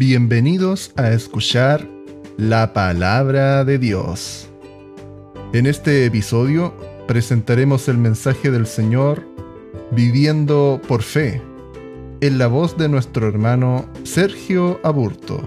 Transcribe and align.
Bienvenidos 0.00 0.94
a 0.96 1.10
escuchar 1.10 1.86
la 2.38 2.72
palabra 2.72 3.66
de 3.66 3.76
Dios. 3.76 4.50
En 5.52 5.66
este 5.66 6.06
episodio 6.06 6.74
presentaremos 7.06 7.86
el 7.86 7.98
mensaje 7.98 8.50
del 8.50 8.66
Señor 8.66 9.22
Viviendo 9.90 10.80
por 10.88 11.02
Fe, 11.02 11.42
en 12.22 12.38
la 12.38 12.46
voz 12.46 12.78
de 12.78 12.88
nuestro 12.88 13.28
hermano 13.28 13.84
Sergio 14.04 14.80
Aburto. 14.84 15.42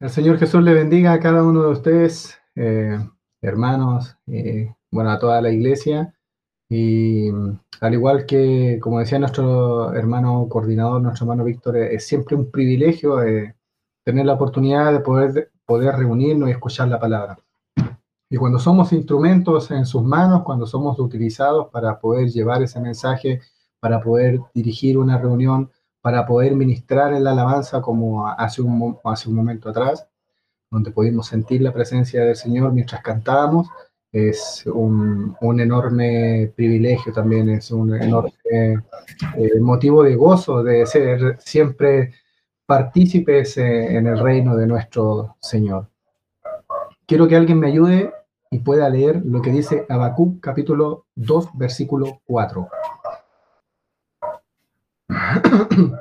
El 0.00 0.08
Señor 0.08 0.38
Jesús 0.38 0.62
le 0.62 0.72
bendiga 0.72 1.12
a 1.12 1.20
cada 1.20 1.44
uno 1.44 1.64
de 1.64 1.68
ustedes, 1.68 2.38
eh, 2.54 2.98
hermanos, 3.42 4.16
y 4.26 4.70
bueno, 4.90 5.10
a 5.10 5.18
toda 5.18 5.42
la 5.42 5.50
iglesia. 5.50 6.14
Y 6.74 7.28
al 7.82 7.92
igual 7.92 8.24
que, 8.24 8.78
como 8.80 8.98
decía 8.98 9.18
nuestro 9.18 9.92
hermano 9.92 10.48
coordinador, 10.48 11.02
nuestro 11.02 11.24
hermano 11.26 11.44
Víctor, 11.44 11.76
es 11.76 12.06
siempre 12.06 12.34
un 12.34 12.50
privilegio 12.50 13.22
eh, 13.22 13.54
tener 14.02 14.24
la 14.24 14.32
oportunidad 14.32 14.90
de 14.90 15.00
poder, 15.00 15.52
poder 15.66 15.94
reunirnos 15.96 16.48
y 16.48 16.52
escuchar 16.52 16.88
la 16.88 16.98
palabra. 16.98 17.38
Y 18.30 18.38
cuando 18.38 18.58
somos 18.58 18.90
instrumentos 18.94 19.70
en 19.70 19.84
sus 19.84 20.02
manos, 20.02 20.44
cuando 20.44 20.64
somos 20.64 20.98
utilizados 20.98 21.68
para 21.68 22.00
poder 22.00 22.30
llevar 22.30 22.62
ese 22.62 22.80
mensaje, 22.80 23.42
para 23.78 24.00
poder 24.00 24.40
dirigir 24.54 24.96
una 24.96 25.18
reunión, 25.18 25.70
para 26.00 26.24
poder 26.24 26.56
ministrar 26.56 27.12
en 27.12 27.24
la 27.24 27.32
alabanza 27.32 27.82
como 27.82 28.26
hace 28.26 28.62
un, 28.62 28.96
hace 29.04 29.28
un 29.28 29.34
momento 29.34 29.68
atrás, 29.68 30.08
donde 30.70 30.90
pudimos 30.90 31.26
sentir 31.26 31.60
la 31.60 31.74
presencia 31.74 32.24
del 32.24 32.36
Señor 32.36 32.72
mientras 32.72 33.02
cantábamos, 33.02 33.68
es 34.12 34.64
un, 34.66 35.34
un, 35.40 35.60
enorme 35.60 36.52
privilegio 36.54 37.12
también, 37.14 37.48
es 37.48 37.70
un 37.70 37.94
enorme 37.94 38.32
eh, 38.50 39.58
motivo 39.58 40.02
de 40.02 40.14
gozo 40.14 40.62
de 40.62 40.84
ser 40.84 41.38
siempre 41.40 42.12
partícipes 42.66 43.56
eh, 43.56 43.96
en 43.96 44.06
el 44.06 44.18
reino 44.18 44.54
de 44.54 44.66
nuestro 44.66 45.36
Señor. 45.40 45.88
Quiero 47.06 47.26
que 47.26 47.36
alguien 47.36 47.58
me 47.58 47.68
ayude 47.68 48.12
y 48.50 48.58
pueda 48.58 48.88
leer 48.90 49.22
lo 49.24 49.40
que 49.40 49.50
dice 49.50 49.86
Habacuc 49.88 50.40
capítulo 50.40 51.06
2, 51.14 51.48
versículo 51.54 52.20
4. 52.26 52.68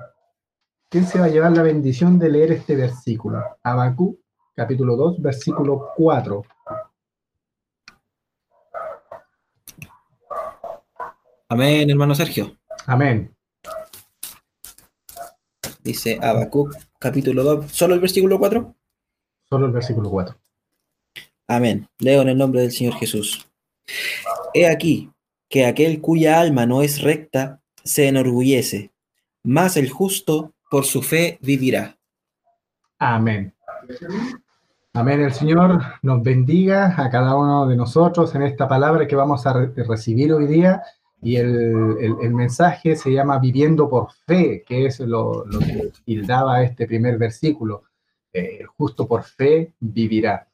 ¿Quién 0.90 1.06
se 1.06 1.20
va 1.20 1.25
a 1.25 1.30
llevar 1.30 1.53
la 1.53 1.64
bendición 1.64 2.20
de 2.20 2.30
leer 2.30 2.52
este 2.52 2.75
versículo? 2.75 3.42
Habacuc 3.64 4.20
capítulo 4.53 4.98
2, 4.98 5.22
versículo 5.22 5.92
4. 5.96 6.44
Amén, 11.52 11.89
hermano 11.89 12.16
Sergio. 12.16 12.55
Amén. 12.88 13.35
Dice 15.83 16.17
Habacuc, 16.21 16.73
capítulo 16.97 17.44
2, 17.44 17.69
¿solo 17.69 17.94
el 17.94 17.99
versículo 17.99 18.39
4? 18.39 18.73
Solo 19.49 19.66
el 19.66 19.73
versículo 19.73 20.09
4. 20.09 20.33
Amén. 21.49 21.89
Leo 21.99 22.22
en 22.22 22.29
el 22.29 22.38
nombre 22.38 22.61
del 22.61 22.72
Señor 22.72 22.94
Jesús. 22.94 23.52
He 24.53 24.66
aquí 24.66 25.11
que 25.49 25.66
aquel 25.66 25.99
cuya 25.99 26.39
alma 26.39 26.66
no 26.66 26.83
es 26.83 27.02
recta 27.02 27.59
se 27.83 28.07
enorgullece, 28.07 28.94
mas 29.44 29.75
el 29.75 29.89
justo 29.89 30.53
por 30.69 30.85
su 30.85 31.02
fe 31.02 31.38
vivirá. 31.41 31.97
Amén. 32.97 33.53
Amén. 34.94 35.19
El 35.19 35.33
Señor 35.33 35.81
nos 36.02 36.23
bendiga 36.23 36.95
a 36.97 37.09
cada 37.09 37.35
uno 37.35 37.67
de 37.67 37.75
nosotros 37.75 38.33
en 38.35 38.44
esta 38.44 38.69
palabra 38.69 39.05
que 39.05 39.17
vamos 39.17 39.45
a 39.45 39.52
re 39.52 39.73
recibir 39.83 40.31
hoy 40.31 40.47
día 40.47 40.81
y 41.22 41.36
el, 41.36 42.17
el, 42.22 42.33
mensaje 42.33 42.95
se 42.95 43.11
llama 43.11 43.38
Viviendo 43.38 43.88
por 43.88 44.12
Fe, 44.25 44.63
que 44.66 44.88
es 44.88 45.00
lo, 45.00 45.46
lo 45.46 45.59
que 45.59 45.91
tildaba 46.03 46.63
este 46.63 46.88
primer 46.88 47.18
versículo. 47.19 47.84
Eh, 48.34 48.63
justo 48.78 49.07
por 49.07 49.23
fe 49.23 49.73
vivirá. 49.79 50.47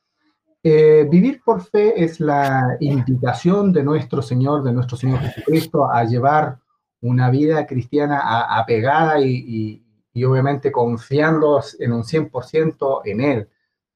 Eh, 0.63 1.07
vivir 1.09 1.41
por 1.45 1.61
fe 1.61 2.03
es 2.03 2.19
la 2.19 2.75
invitación 2.79 3.71
de 3.71 3.83
nuestro 3.83 4.21
Señor, 4.21 4.63
de 4.63 4.73
nuestro 4.73 4.97
Señor 4.97 5.19
Jesucristo, 5.19 5.89
a 5.89 6.03
llevar 6.03 6.59
una 7.01 7.29
vida 7.29 7.67
cristiana 7.67 8.19
apegada 8.59 9.21
y, 9.21 9.29
y, 9.29 9.83
y 10.11 10.23
obviamente 10.23 10.71
confiando 10.71 11.61
en 11.79 11.93
un 11.93 12.03
100% 12.03 13.01
en 13.05 13.21
Él. 13.21 13.49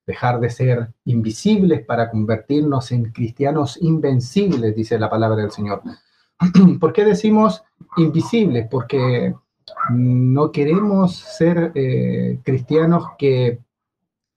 Dejar 0.05 0.39
de 0.39 0.49
ser 0.49 0.93
invisibles 1.05 1.83
para 1.83 2.09
convertirnos 2.09 2.91
en 2.91 3.11
cristianos 3.11 3.77
invencibles, 3.81 4.75
dice 4.75 4.99
la 4.99 5.09
palabra 5.09 5.41
del 5.41 5.51
Señor. 5.51 5.81
¿Por 6.79 6.93
qué 6.93 7.05
decimos 7.05 7.63
invisibles? 7.97 8.67
Porque 8.69 9.33
no 9.91 10.51
queremos 10.51 11.15
ser 11.15 11.71
eh, 11.75 12.39
cristianos 12.43 13.05
que 13.17 13.59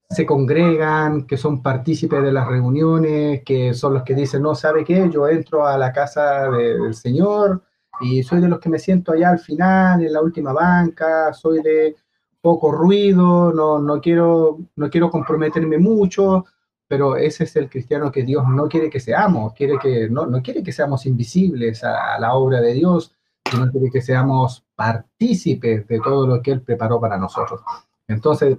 se 0.09 0.25
congregan, 0.25 1.25
que 1.25 1.37
son 1.37 1.63
partícipes 1.63 2.21
de 2.21 2.31
las 2.31 2.47
reuniones, 2.47 3.43
que 3.43 3.73
son 3.73 3.95
los 3.95 4.03
que 4.03 4.13
dicen, 4.13 4.43
no, 4.43 4.53
¿sabe 4.53 4.83
qué? 4.83 5.09
Yo 5.11 5.27
entro 5.27 5.65
a 5.65 5.77
la 5.77 5.91
casa 5.91 6.49
de, 6.51 6.79
del 6.79 6.93
Señor 6.93 7.63
y 8.01 8.21
soy 8.23 8.41
de 8.41 8.49
los 8.49 8.59
que 8.59 8.69
me 8.69 8.79
siento 8.79 9.11
allá 9.11 9.29
al 9.29 9.39
final, 9.39 10.03
en 10.03 10.13
la 10.13 10.21
última 10.21 10.53
banca, 10.53 11.33
soy 11.33 11.61
de 11.63 11.95
poco 12.39 12.71
ruido, 12.71 13.51
no, 13.51 13.79
no, 13.79 13.99
quiero, 13.99 14.59
no 14.75 14.89
quiero 14.89 15.09
comprometerme 15.09 15.79
mucho, 15.79 16.45
pero 16.87 17.15
ese 17.17 17.45
es 17.45 17.55
el 17.55 17.69
cristiano 17.69 18.11
que 18.11 18.23
Dios 18.23 18.47
no 18.47 18.67
quiere 18.67 18.89
que 18.89 18.99
seamos, 18.99 19.53
quiere 19.53 19.77
que, 19.79 20.09
no, 20.09 20.25
no 20.25 20.41
quiere 20.41 20.63
que 20.63 20.71
seamos 20.71 21.05
invisibles 21.05 21.83
a, 21.83 22.19
la 22.19 22.33
obra 22.33 22.61
de 22.61 22.73
Dios, 22.73 23.15
sino 23.49 23.71
que 23.91 24.01
seamos 24.01 24.65
partícipes 24.75 25.87
de 25.87 25.99
todo 25.99 26.27
lo 26.27 26.41
que 26.41 26.51
Él 26.51 26.61
preparó 26.61 26.99
para 26.99 27.17
nosotros. 27.17 27.61
Entonces, 28.07 28.57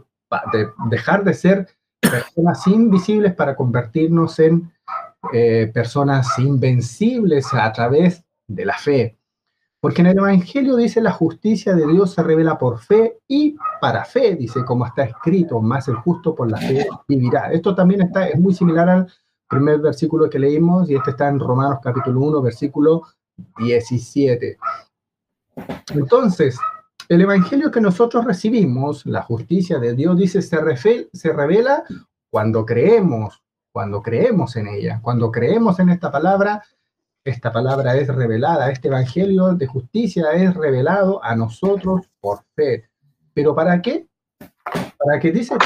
de 0.53 0.69
dejar 0.91 1.25
de 1.25 1.35
ser 1.35 1.69
personas 2.01 2.67
invisibles 2.67 3.35
para 3.35 3.55
convertirnos 3.55 4.39
en 4.39 4.73
eh, 5.33 5.71
personas 5.73 6.39
invencibles 6.39 7.53
a 7.53 7.73
través 7.73 8.25
de 8.47 8.65
la 8.65 8.79
fe. 8.79 9.19
Porque 9.81 10.01
en 10.01 10.09
el 10.09 10.19
Evangelio 10.19 10.77
dice 10.77 11.01
la 11.01 11.13
justicia 11.13 11.75
de 11.75 11.87
Dios 11.87 12.13
se 12.15 12.23
revela 12.23 12.59
por 12.59 12.79
fe 12.79 13.19
y 13.29 13.57
para 13.81 14.05
fe, 14.05 14.35
dice 14.35 14.65
como 14.65 14.87
está 14.87 15.05
escrito, 15.05 15.61
más 15.61 15.89
el 15.89 15.97
justo 15.97 16.35
por 16.35 16.51
la 16.51 16.59
fe 16.59 16.87
vivirá. 17.07 17.53
Esto 17.53 17.75
también 17.75 18.03
está, 18.03 18.29
es 18.29 18.39
muy 18.39 18.55
similar 18.55 18.89
al 18.89 19.07
primer 19.49 19.79
versículo 19.81 20.29
que 20.29 20.39
leímos 20.39 20.91
y 20.91 20.97
este 20.97 21.11
está 21.11 21.29
en 21.29 21.39
Romanos 21.39 21.79
capítulo 21.83 22.21
1, 22.21 22.43
versículo 22.43 23.03
17. 23.59 24.59
Entonces, 25.95 26.59
el 27.09 27.21
Evangelio 27.21 27.71
que 27.71 27.81
nosotros 27.81 28.25
recibimos, 28.25 29.07
la 29.07 29.23
justicia 29.23 29.79
de 29.79 29.95
Dios, 29.95 30.17
dice, 30.17 30.43
se, 30.43 30.61
refe, 30.61 31.09
se 31.13 31.33
revela 31.33 31.85
cuando 32.31 32.67
creemos, 32.67 33.43
cuando 33.73 34.03
creemos 34.03 34.57
en 34.57 34.69
ella, 34.69 35.01
cuando 35.03 35.31
creemos 35.31 35.79
en 35.79 35.91
esta 35.91 36.11
palabra, 36.11 36.63
esta 37.27 37.53
palabra 37.53 37.97
es 37.97 38.07
revelada, 38.07 38.71
este 38.71 38.87
Evangelio 38.87 39.53
de 39.55 39.67
justicia 39.67 40.31
es 40.33 40.55
revelado 40.55 41.23
a 41.25 41.35
nosotros 41.35 42.09
por 42.21 42.45
fe. 42.55 42.89
¿Pero 43.35 43.55
para 43.55 43.83
qué? 43.83 44.07
Para 44.97 45.19
que 45.19 45.33
dice, 45.33 45.57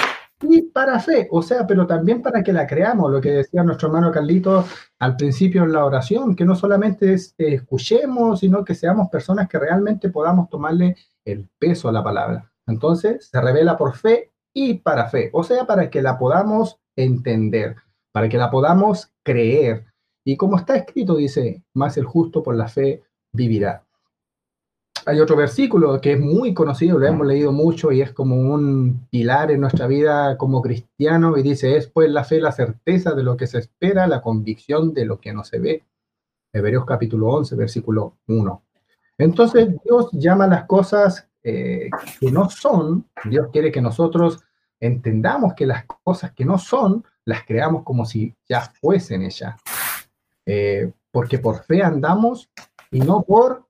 y 0.42 0.62
para 0.62 0.98
fe, 1.00 1.28
o 1.30 1.42
sea, 1.42 1.66
pero 1.66 1.86
también 1.86 2.22
para 2.22 2.42
que 2.42 2.52
la 2.52 2.66
creamos, 2.66 3.12
lo 3.12 3.20
que 3.20 3.30
decía 3.30 3.62
nuestro 3.62 3.88
hermano 3.88 4.10
Carlito 4.10 4.64
al 4.98 5.16
principio 5.16 5.64
en 5.64 5.72
la 5.72 5.84
oración, 5.84 6.34
que 6.34 6.46
no 6.46 6.56
solamente 6.56 7.12
es, 7.12 7.34
escuchemos, 7.36 8.40
sino 8.40 8.64
que 8.64 8.74
seamos 8.74 9.08
personas 9.08 9.46
que 9.46 9.58
realmente 9.58 10.08
podamos 10.08 10.48
tomarle 10.48 10.96
el 11.26 11.46
peso 11.58 11.90
a 11.90 11.92
la 11.92 12.02
palabra. 12.02 12.50
Entonces, 12.66 13.28
se 13.28 13.38
revela 13.38 13.76
por 13.76 13.96
fe 13.96 14.32
y 14.54 14.74
para 14.78 15.10
fe, 15.10 15.28
o 15.34 15.44
sea, 15.44 15.66
para 15.66 15.90
que 15.90 16.00
la 16.00 16.18
podamos 16.18 16.80
entender, 16.96 17.76
para 18.10 18.30
que 18.30 18.38
la 18.38 18.50
podamos 18.50 19.12
creer. 19.22 19.89
Y 20.24 20.36
como 20.36 20.56
está 20.56 20.76
escrito, 20.76 21.16
dice, 21.16 21.62
más 21.74 21.96
el 21.96 22.04
justo 22.04 22.42
por 22.42 22.56
la 22.56 22.68
fe 22.68 23.02
vivirá. 23.32 23.84
Hay 25.06 25.18
otro 25.18 25.34
versículo 25.34 25.98
que 26.00 26.12
es 26.12 26.20
muy 26.20 26.52
conocido, 26.52 26.98
lo 26.98 27.06
hemos 27.06 27.26
leído 27.26 27.52
mucho 27.52 27.90
y 27.90 28.02
es 28.02 28.12
como 28.12 28.36
un 28.36 29.06
pilar 29.10 29.50
en 29.50 29.60
nuestra 29.60 29.86
vida 29.86 30.36
como 30.36 30.60
cristiano 30.60 31.38
y 31.38 31.42
dice, 31.42 31.76
es 31.76 31.86
pues 31.86 32.10
la 32.10 32.22
fe 32.24 32.38
la 32.38 32.52
certeza 32.52 33.12
de 33.14 33.22
lo 33.22 33.36
que 33.36 33.46
se 33.46 33.58
espera, 33.58 34.06
la 34.06 34.20
convicción 34.20 34.92
de 34.92 35.06
lo 35.06 35.18
que 35.18 35.32
no 35.32 35.42
se 35.42 35.58
ve. 35.58 35.84
Hebreos 36.52 36.84
capítulo 36.84 37.28
11, 37.28 37.56
versículo 37.56 38.18
1. 38.26 38.62
Entonces 39.16 39.68
Dios 39.84 40.10
llama 40.12 40.46
las 40.46 40.64
cosas 40.64 41.28
eh, 41.42 41.88
que 42.20 42.30
no 42.30 42.50
son, 42.50 43.06
Dios 43.24 43.48
quiere 43.52 43.72
que 43.72 43.80
nosotros 43.80 44.40
entendamos 44.80 45.54
que 45.54 45.66
las 45.66 45.84
cosas 45.86 46.32
que 46.32 46.44
no 46.44 46.58
son, 46.58 47.04
las 47.24 47.44
creamos 47.44 47.84
como 47.84 48.04
si 48.04 48.34
ya 48.48 48.60
fuesen 48.80 49.22
ellas. 49.22 49.54
Eh, 50.46 50.92
porque 51.10 51.38
por 51.38 51.64
fe 51.64 51.82
andamos 51.82 52.50
y 52.90 53.00
no 53.00 53.22
por 53.22 53.66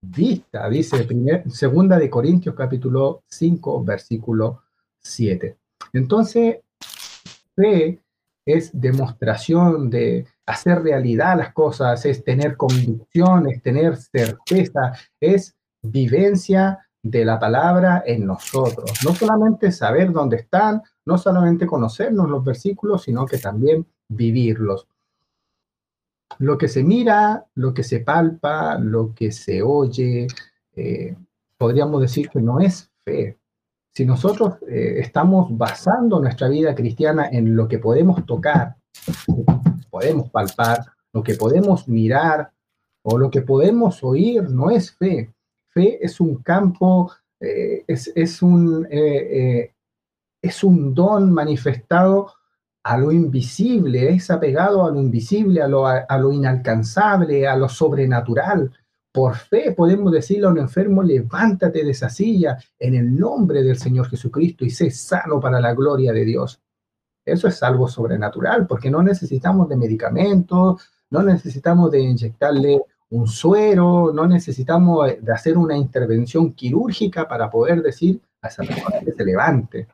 vista, 0.00 0.68
dice 0.68 1.04
primer, 1.04 1.50
segunda 1.50 1.98
de 1.98 2.10
Corintios 2.10 2.54
capítulo 2.54 3.22
5, 3.28 3.84
versículo 3.84 4.62
7. 5.00 5.56
Entonces, 5.92 6.58
fe 7.56 8.00
es 8.44 8.70
demostración 8.72 9.90
de 9.90 10.26
hacer 10.46 10.82
realidad 10.82 11.36
las 11.36 11.52
cosas, 11.52 12.04
es 12.06 12.24
tener 12.24 12.56
convicción, 12.56 13.48
es 13.48 13.62
tener 13.62 13.96
certeza, 13.96 14.92
es 15.20 15.54
vivencia 15.82 16.78
de 17.02 17.24
la 17.24 17.38
palabra 17.38 18.02
en 18.06 18.26
nosotros. 18.26 18.90
No 19.04 19.14
solamente 19.14 19.70
saber 19.70 20.12
dónde 20.12 20.36
están, 20.36 20.82
no 21.04 21.18
solamente 21.18 21.66
conocernos 21.66 22.28
los 22.28 22.44
versículos, 22.44 23.02
sino 23.02 23.26
que 23.26 23.38
también 23.38 23.86
vivirlos. 24.08 24.86
Lo 26.38 26.58
que 26.58 26.68
se 26.68 26.84
mira, 26.84 27.46
lo 27.54 27.74
que 27.74 27.82
se 27.82 28.00
palpa, 28.00 28.78
lo 28.78 29.14
que 29.14 29.32
se 29.32 29.62
oye, 29.62 30.26
eh, 30.76 31.16
podríamos 31.56 32.00
decir 32.00 32.28
que 32.28 32.40
no 32.40 32.60
es 32.60 32.90
fe, 33.04 33.38
si 33.98 34.06
nosotros 34.06 34.58
eh, 34.68 35.00
estamos 35.00 35.48
basando 35.58 36.20
nuestra 36.20 36.48
vida 36.48 36.72
cristiana 36.72 37.28
en 37.32 37.56
lo 37.56 37.66
que 37.66 37.80
podemos 37.80 38.24
tocar, 38.26 38.76
podemos 39.90 40.30
palpar, 40.30 40.84
lo 41.12 41.20
que 41.24 41.34
podemos 41.34 41.88
mirar 41.88 42.52
o 43.02 43.18
lo 43.18 43.28
que 43.28 43.42
podemos 43.42 44.04
oír, 44.04 44.48
no 44.50 44.70
es 44.70 44.92
fe. 44.92 45.34
Fe 45.70 45.98
es 46.00 46.20
un 46.20 46.36
campo, 46.44 47.10
eh, 47.40 47.84
es, 47.88 48.40
un, 48.40 48.86
eh, 48.88 49.74
es 50.40 50.62
un 50.62 50.94
don 50.94 51.32
manifestado 51.32 52.34
a 52.82 52.96
lo 52.96 53.12
invisible, 53.12 54.10
es 54.10 54.30
apegado 54.30 54.84
a 54.84 54.90
lo 54.90 55.00
invisible, 55.00 55.60
a 55.60 55.68
lo, 55.68 55.86
a 55.86 56.18
lo 56.18 56.32
inalcanzable, 56.32 57.46
a 57.46 57.56
lo 57.56 57.68
sobrenatural. 57.68 58.72
Por 59.12 59.36
fe 59.36 59.72
podemos 59.72 60.12
decirle 60.12 60.46
a 60.46 60.50
un 60.50 60.58
enfermo, 60.58 61.02
levántate 61.02 61.84
de 61.84 61.90
esa 61.90 62.08
silla 62.08 62.58
en 62.78 62.94
el 62.94 63.18
nombre 63.18 63.62
del 63.62 63.78
Señor 63.78 64.08
Jesucristo 64.08 64.64
y 64.64 64.70
sé 64.70 64.90
sano 64.90 65.40
para 65.40 65.60
la 65.60 65.74
gloria 65.74 66.12
de 66.12 66.24
Dios. 66.24 66.60
Eso 67.24 67.48
es 67.48 67.62
algo 67.62 67.88
sobrenatural, 67.88 68.66
porque 68.66 68.90
no 68.90 69.02
necesitamos 69.02 69.68
de 69.68 69.76
medicamentos, 69.76 70.88
no 71.10 71.22
necesitamos 71.22 71.90
de 71.90 72.00
inyectarle 72.00 72.80
un 73.10 73.26
suero, 73.26 74.12
no 74.12 74.26
necesitamos 74.26 75.10
de 75.20 75.32
hacer 75.32 75.56
una 75.56 75.76
intervención 75.76 76.52
quirúrgica 76.52 77.26
para 77.26 77.50
poder 77.50 77.82
decir 77.82 78.20
a 78.42 78.48
esa 78.48 78.62
persona 78.62 79.00
que 79.04 79.12
se 79.12 79.24
levante. 79.24 79.88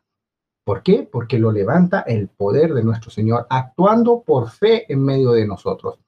¿Por 0.64 0.82
qué? 0.82 1.08
Porque 1.10 1.38
lo 1.38 1.52
levanta 1.52 2.00
el 2.00 2.28
poder 2.28 2.72
de 2.72 2.82
nuestro 2.82 3.10
Señor, 3.10 3.46
actuando 3.50 4.22
por 4.22 4.50
fe 4.50 4.90
en 4.90 5.04
medio 5.04 5.32
de 5.32 5.46
nosotros. 5.46 5.98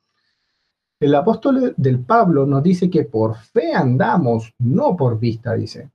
El 0.99 1.15
apóstol 1.15 1.75
del 1.77 2.01
Pablo 2.01 2.47
nos 2.47 2.63
dice 2.63 2.89
que 2.89 3.05
por 3.05 3.37
fe 3.37 3.75
andamos, 3.75 4.55
no 4.59 4.97
por 4.97 5.19
vista, 5.19 5.53
dice. 5.53 5.91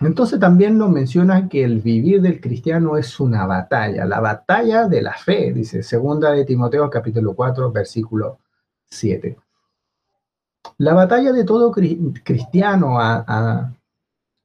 Entonces 0.00 0.38
también 0.38 0.78
nos 0.78 0.90
menciona 0.90 1.48
que 1.48 1.64
el 1.64 1.80
vivir 1.80 2.22
del 2.22 2.40
cristiano 2.40 2.96
es 2.96 3.18
una 3.18 3.46
batalla, 3.46 4.04
la 4.04 4.20
batalla 4.20 4.86
de 4.86 5.02
la 5.02 5.12
fe, 5.14 5.52
dice 5.52 5.82
segunda 5.82 6.32
de 6.32 6.44
Timoteo 6.44 6.88
capítulo 6.88 7.34
4 7.34 7.70
versículo 7.70 8.38
7. 8.90 9.36
La 10.78 10.94
batalla 10.94 11.32
de 11.32 11.44
todo 11.44 11.70
cristiano 11.70 12.98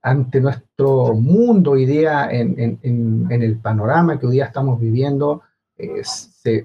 ante 0.06 0.40
nuestro 0.40 1.14
mundo 1.14 1.72
hoy 1.72 1.86
día, 1.86 2.30
en, 2.32 2.80
el 3.30 3.58
panorama 3.60 4.20
que 4.20 4.28
hoy 4.28 4.34
día 4.34 4.46
estamos 4.46 4.80
viviendo, 4.80 5.42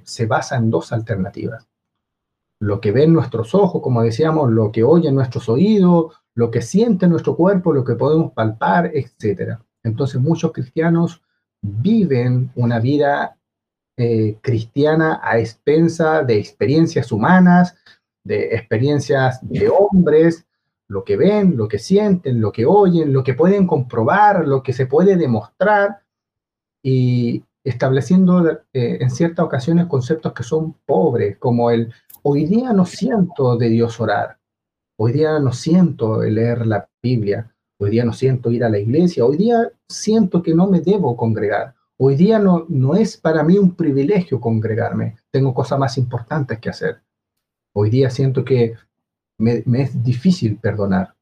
se 0.04 0.26
basa 0.26 0.56
en 0.56 0.70
dos 0.70 0.92
alternativas 0.92 1.70
lo 2.60 2.81
que 2.81 2.92
ven 2.92 3.12
nuestros 3.12 3.54
ojos, 3.54 3.82
como 3.82 4.02
decíamos, 4.02 4.50
lo 4.50 4.70
que 4.70 4.84
oyen 4.84 5.14
nuestros 5.14 5.48
oídos, 5.48 6.12
lo 6.34 6.50
que 6.50 6.62
siente 6.62 7.08
nuestro 7.08 7.34
cuerpo, 7.34 7.72
lo 7.72 7.84
que 7.84 7.94
podemos 7.94 8.32
palpar, 8.32 8.90
etc. 8.94 9.58
Entonces 9.82 10.20
muchos 10.20 10.52
cristianos 10.52 11.22
viven 11.62 12.52
una 12.54 12.78
vida 12.78 13.37
eh, 13.96 14.37
cristiana 14.42 15.20
a 15.22 15.38
expensa 15.38 16.22
de 16.22 16.38
experiencias 16.38 17.10
humanas, 17.10 17.76
de 18.25 18.54
experiencias 18.54 19.40
de 19.42 19.70
hombres, 19.70 20.46
lo 20.90 21.04
que 21.04 21.16
ven, 21.16 21.56
lo 21.56 21.69
que 21.69 21.78
sienten, 21.78 22.40
lo 22.40 22.52
que 22.52 22.66
oyen, 22.66 23.12
lo 23.12 23.22
que 23.22 23.34
pueden 23.34 23.66
comprobar, 23.66 24.46
lo 24.46 24.62
que 24.62 24.72
se 24.72 24.87
puede 24.87 25.16
demostrar, 25.16 26.02
y 26.82 27.44
estableciendo 27.64 28.48
eh, 28.72 28.98
en 29.00 29.10
ciertas 29.10 29.44
ocasiones 29.44 29.87
conceptos 29.87 30.32
que 30.32 30.42
son 30.42 30.75
pobres, 30.87 31.38
como 31.38 31.70
el 31.70 31.92
Hoy 32.22 32.44
día 32.44 32.75
no 32.75 32.84
siento 32.84 33.56
de 33.56 33.70
Dios 33.70 33.98
orar. 33.98 34.38
Hoy 34.98 35.12
día 35.12 35.38
no 35.38 35.52
siento 35.52 36.22
leer 36.22 36.66
la 36.66 36.87
Biblia. 37.02 37.50
Hoy 37.78 37.88
día 37.88 38.04
no 38.04 38.12
siento 38.12 38.50
ir 38.50 38.62
a 38.62 38.69
la 38.69 38.78
iglesia. 38.78 39.25
Hoy 39.25 39.38
día 39.38 39.72
siento 39.88 40.42
que 40.42 40.54
no 40.54 40.66
me 40.66 40.81
debo 40.81 41.16
congregar. 41.16 41.75
Hoy 41.98 42.16
día 42.16 42.38
no, 42.38 42.66
no 42.69 42.94
es 42.94 43.16
para 43.16 43.42
mí 43.42 43.56
un 43.56 43.75
privilegio 43.75 44.38
congregarme. 44.38 45.16
Tengo 45.31 45.54
cosas 45.54 45.78
más 45.78 45.96
importantes 45.96 46.58
que 46.58 46.69
hacer. 46.69 47.00
Hoy 47.75 47.88
día 47.88 48.10
siento 48.10 48.44
que 48.44 48.75
me, 49.40 49.64
es 49.82 50.02
difícil 50.02 50.56
perdonar. 50.56 51.14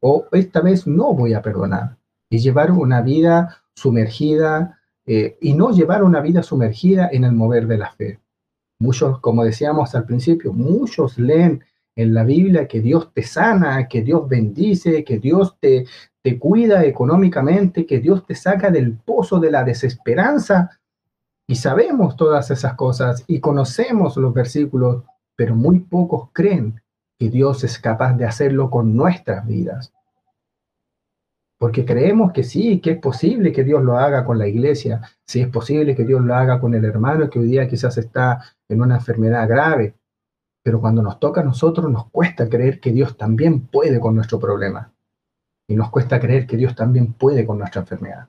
O 0.00 0.26
esta 0.32 0.60
vez 0.60 0.86
no 0.86 1.14
voy 1.14 1.34
a 1.34 1.42
perdonar. 1.42 1.96
Y 2.30 2.38
llevar 2.38 2.70
una 2.70 3.02
vida 3.02 3.62
sumergida 3.74 4.78
eh, 5.06 5.36
y 5.40 5.54
no 5.54 5.70
llevar 5.70 6.04
una 6.04 6.20
vida 6.20 6.42
sumergida 6.42 7.08
en 7.10 7.24
el 7.24 7.32
mover 7.32 7.66
de 7.66 7.78
la 7.78 7.90
fe. 7.92 8.20
Muchos, 8.78 9.20
como 9.20 9.44
decíamos 9.44 9.94
al 9.94 10.04
principio, 10.04 10.52
muchos 10.52 11.18
leen 11.18 11.64
en 11.96 12.14
la 12.14 12.24
Biblia 12.24 12.66
que 12.66 12.80
Dios 12.80 13.12
te 13.12 13.22
sana, 13.22 13.86
que 13.88 14.02
Dios 14.02 14.28
bendice, 14.28 15.04
que 15.04 15.18
Dios 15.18 15.56
te, 15.60 15.86
te 16.22 16.38
cuida 16.38 16.84
económicamente, 16.84 17.86
que 17.86 18.00
Dios 18.00 18.26
te 18.26 18.34
saca 18.34 18.70
del 18.70 18.96
pozo 18.96 19.38
de 19.40 19.50
la 19.50 19.64
desesperanza. 19.64 20.70
Y 21.46 21.56
sabemos 21.56 22.16
todas 22.16 22.50
esas 22.50 22.74
cosas 22.74 23.24
y 23.26 23.40
conocemos 23.40 24.16
los 24.16 24.32
versículos, 24.32 25.04
pero 25.36 25.54
muy 25.54 25.80
pocos 25.80 26.30
creen 26.32 26.81
que 27.18 27.30
Dios 27.30 27.64
es 27.64 27.78
capaz 27.78 28.14
de 28.14 28.26
hacerlo 28.26 28.70
con 28.70 28.96
nuestras 28.96 29.46
vidas 29.46 29.92
porque 31.62 31.84
creemos 31.84 32.32
que 32.32 32.42
sí, 32.42 32.80
que 32.80 32.90
es 32.90 32.98
posible 32.98 33.52
que 33.52 33.62
Dios 33.62 33.84
lo 33.84 33.96
haga 33.96 34.24
con 34.24 34.36
la 34.36 34.48
iglesia, 34.48 35.00
si 35.24 35.42
es 35.42 35.46
posible 35.46 35.94
que 35.94 36.02
Dios 36.02 36.20
lo 36.20 36.34
haga 36.34 36.58
con 36.58 36.74
el 36.74 36.84
hermano 36.84 37.30
que 37.30 37.38
hoy 37.38 37.46
día 37.46 37.68
quizás 37.68 37.96
está 37.98 38.42
en 38.68 38.82
una 38.82 38.96
enfermedad 38.96 39.48
grave, 39.48 39.94
pero 40.60 40.80
cuando 40.80 41.02
nos 41.02 41.20
toca 41.20 41.40
a 41.40 41.44
nosotros 41.44 41.88
nos 41.88 42.10
cuesta 42.10 42.48
creer 42.48 42.80
que 42.80 42.90
Dios 42.90 43.16
también 43.16 43.60
puede 43.60 44.00
con 44.00 44.16
nuestro 44.16 44.40
problema 44.40 44.92
y 45.68 45.76
nos 45.76 45.88
cuesta 45.90 46.18
creer 46.18 46.48
que 46.48 46.56
Dios 46.56 46.74
también 46.74 47.12
puede 47.12 47.46
con 47.46 47.58
nuestra 47.58 47.82
enfermedad. 47.82 48.26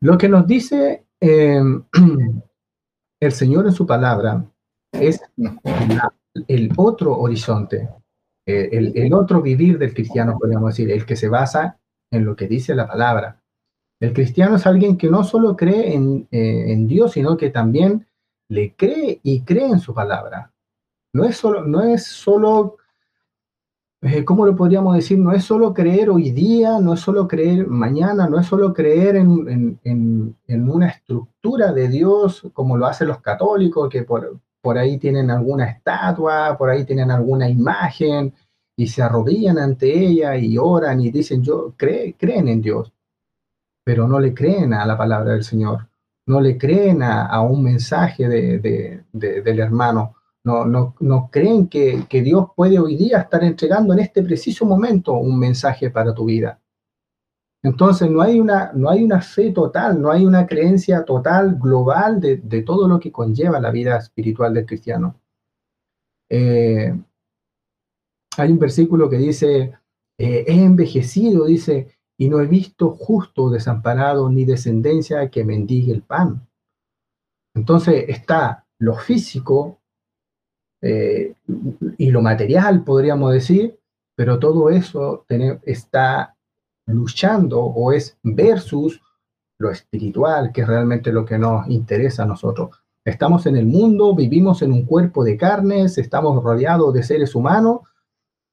Lo 0.00 0.16
que 0.16 0.30
nos 0.30 0.46
dice 0.46 1.04
eh, 1.20 1.60
el 3.20 3.32
Señor 3.32 3.66
en 3.66 3.72
su 3.72 3.86
palabra 3.86 4.46
es 4.92 5.20
el 6.48 6.70
otro 6.76 7.18
horizonte, 7.18 7.88
eh, 8.46 8.68
el, 8.72 8.92
el, 8.96 9.12
otro 9.12 9.42
vivir 9.42 9.78
del 9.78 9.94
cristiano, 9.94 10.36
podríamos 10.38 10.70
decir, 10.70 10.90
el 10.90 11.04
que 11.04 11.16
se 11.16 11.28
basa 11.28 11.78
en 12.10 12.24
lo 12.24 12.36
que 12.36 12.46
dice 12.46 12.74
la 12.74 12.86
palabra. 12.86 13.42
El 14.00 14.12
cristiano 14.12 14.56
es 14.56 14.66
alguien 14.66 14.96
que 14.96 15.10
no 15.10 15.24
solo 15.24 15.56
cree 15.56 15.94
en, 15.94 16.28
eh, 16.30 16.74
Dios, 16.86 17.12
sino 17.12 17.36
que 17.36 17.50
también 17.50 18.06
le 18.48 18.74
cree 18.74 19.20
y 19.22 19.42
cree 19.42 19.66
en 19.66 19.80
su 19.80 19.92
palabra. 19.92 20.52
No 21.12 21.24
es 21.24 21.36
solo, 21.36 21.64
no 21.64 21.82
es 21.82 22.06
solo 22.06 22.78
eh, 24.00 24.24
¿cómo 24.24 24.46
lo 24.46 24.54
podríamos 24.54 24.94
decir? 24.94 25.18
No 25.18 25.32
es 25.32 25.44
solo 25.44 25.74
creer 25.74 26.08
hoy 26.08 26.30
día, 26.30 26.78
no 26.78 26.94
es 26.94 27.00
solo 27.00 27.26
creer 27.26 27.66
mañana, 27.66 28.28
no 28.28 28.38
es 28.38 28.46
solo 28.46 28.72
creer 28.72 29.16
en, 29.16 29.80
en, 29.82 30.70
una 30.70 30.88
estructura 30.88 31.72
de 31.72 31.88
Dios 31.88 32.46
como 32.52 32.76
lo 32.76 32.86
hacen 32.86 33.08
los 33.08 33.20
católicos, 33.20 33.88
que 33.90 34.04
por, 34.04 34.38
por 34.60 34.78
ahí 34.78 34.98
tienen 34.98 35.30
alguna 35.30 35.66
estatua, 35.66 36.56
por 36.58 36.70
ahí 36.70 36.84
tienen 36.84 37.10
alguna 37.10 37.48
imagen, 37.48 38.34
y 38.78 38.86
se 38.86 39.02
arrodillan 39.02 39.58
ante 39.58 39.92
ella 39.92 40.36
y 40.36 40.56
oran 40.56 41.00
y 41.00 41.10
dicen, 41.10 41.42
yo 41.42 41.74
creen 41.76 42.46
en 42.46 42.62
Dios, 42.62 42.92
pero 43.84 44.06
no 44.06 44.20
le 44.20 44.32
creen 44.32 44.72
a 44.72 44.86
la 44.86 44.96
palabra 44.96 45.32
del 45.32 45.42
Señor, 45.42 45.88
no 46.26 46.40
le 46.40 46.56
creen 46.56 47.02
a, 47.02 47.40
un 47.40 47.64
mensaje 47.64 48.28
de, 48.28 49.02
del 49.12 49.58
hermano, 49.58 50.14
no, 50.44 50.64
no, 50.64 50.94
no 51.00 51.28
creen 51.28 51.66
que, 51.66 52.04
que, 52.08 52.22
Dios 52.22 52.50
puede 52.54 52.78
hoy 52.78 52.96
día 52.96 53.18
estar 53.18 53.42
entregando 53.42 53.94
en 53.94 53.98
este 53.98 54.22
preciso 54.22 54.64
momento 54.64 55.14
un 55.14 55.36
mensaje 55.36 55.90
para 55.90 56.14
tu 56.14 56.26
vida. 56.26 56.60
Entonces 57.68 58.10
no 58.10 58.22
hay 58.22 58.40
una, 58.40 58.72
no 58.72 58.88
hay 58.88 59.04
una 59.04 59.20
fe 59.20 59.50
total, 59.50 60.00
no 60.00 60.10
hay 60.10 60.24
una 60.24 60.46
creencia 60.46 61.04
total, 61.04 61.56
global 61.56 62.18
de, 62.18 62.62
todo 62.62 62.88
lo 62.88 62.98
que 62.98 63.12
conlleva 63.12 63.60
la 63.60 63.70
vida 63.70 63.98
espiritual 63.98 64.54
del 64.54 64.64
cristiano. 64.64 65.20
Eh, 66.30 66.98
hay 68.38 68.50
un 68.50 68.58
versículo 68.58 69.10
que 69.10 69.18
dice, 69.18 69.74
eh, 70.16 70.44
he 70.48 70.64
envejecido, 70.64 71.44
dice, 71.44 71.98
y 72.16 72.30
no 72.30 72.40
he 72.40 72.46
visto 72.46 72.92
justo 72.92 73.50
desamparado 73.50 74.30
ni 74.30 74.46
descendencia 74.46 75.28
que 75.28 75.44
mendigue 75.44 75.92
el 75.92 76.00
pan. 76.00 76.48
Entonces 77.54 78.06
está 78.08 78.66
lo 78.78 78.94
físico 78.94 79.78
eh, 80.80 81.34
y 81.98 82.10
lo 82.10 82.22
material, 82.22 82.82
podríamos 82.82 83.30
decir, 83.30 83.78
pero 84.16 84.38
todo 84.38 84.70
eso 84.70 85.26
está 85.66 86.37
luchando 86.88 87.60
o 87.60 87.92
es 87.92 88.18
versus 88.22 89.00
lo 89.58 89.70
espiritual, 89.70 90.52
que 90.52 90.62
es 90.62 90.66
realmente 90.66 91.12
lo 91.12 91.24
que 91.24 91.38
nos 91.38 91.68
interesa 91.68 92.22
a 92.22 92.26
nosotros. 92.26 92.70
Estamos 93.04 93.46
en 93.46 93.56
el 93.56 93.66
mundo, 93.66 94.14
vivimos 94.14 94.62
en 94.62 94.72
un 94.72 94.84
cuerpo 94.84 95.24
de 95.24 95.36
carnes, 95.36 95.98
estamos 95.98 96.42
rodeados 96.42 96.92
de 96.92 97.02
seres 97.02 97.34
humanos, 97.34 97.80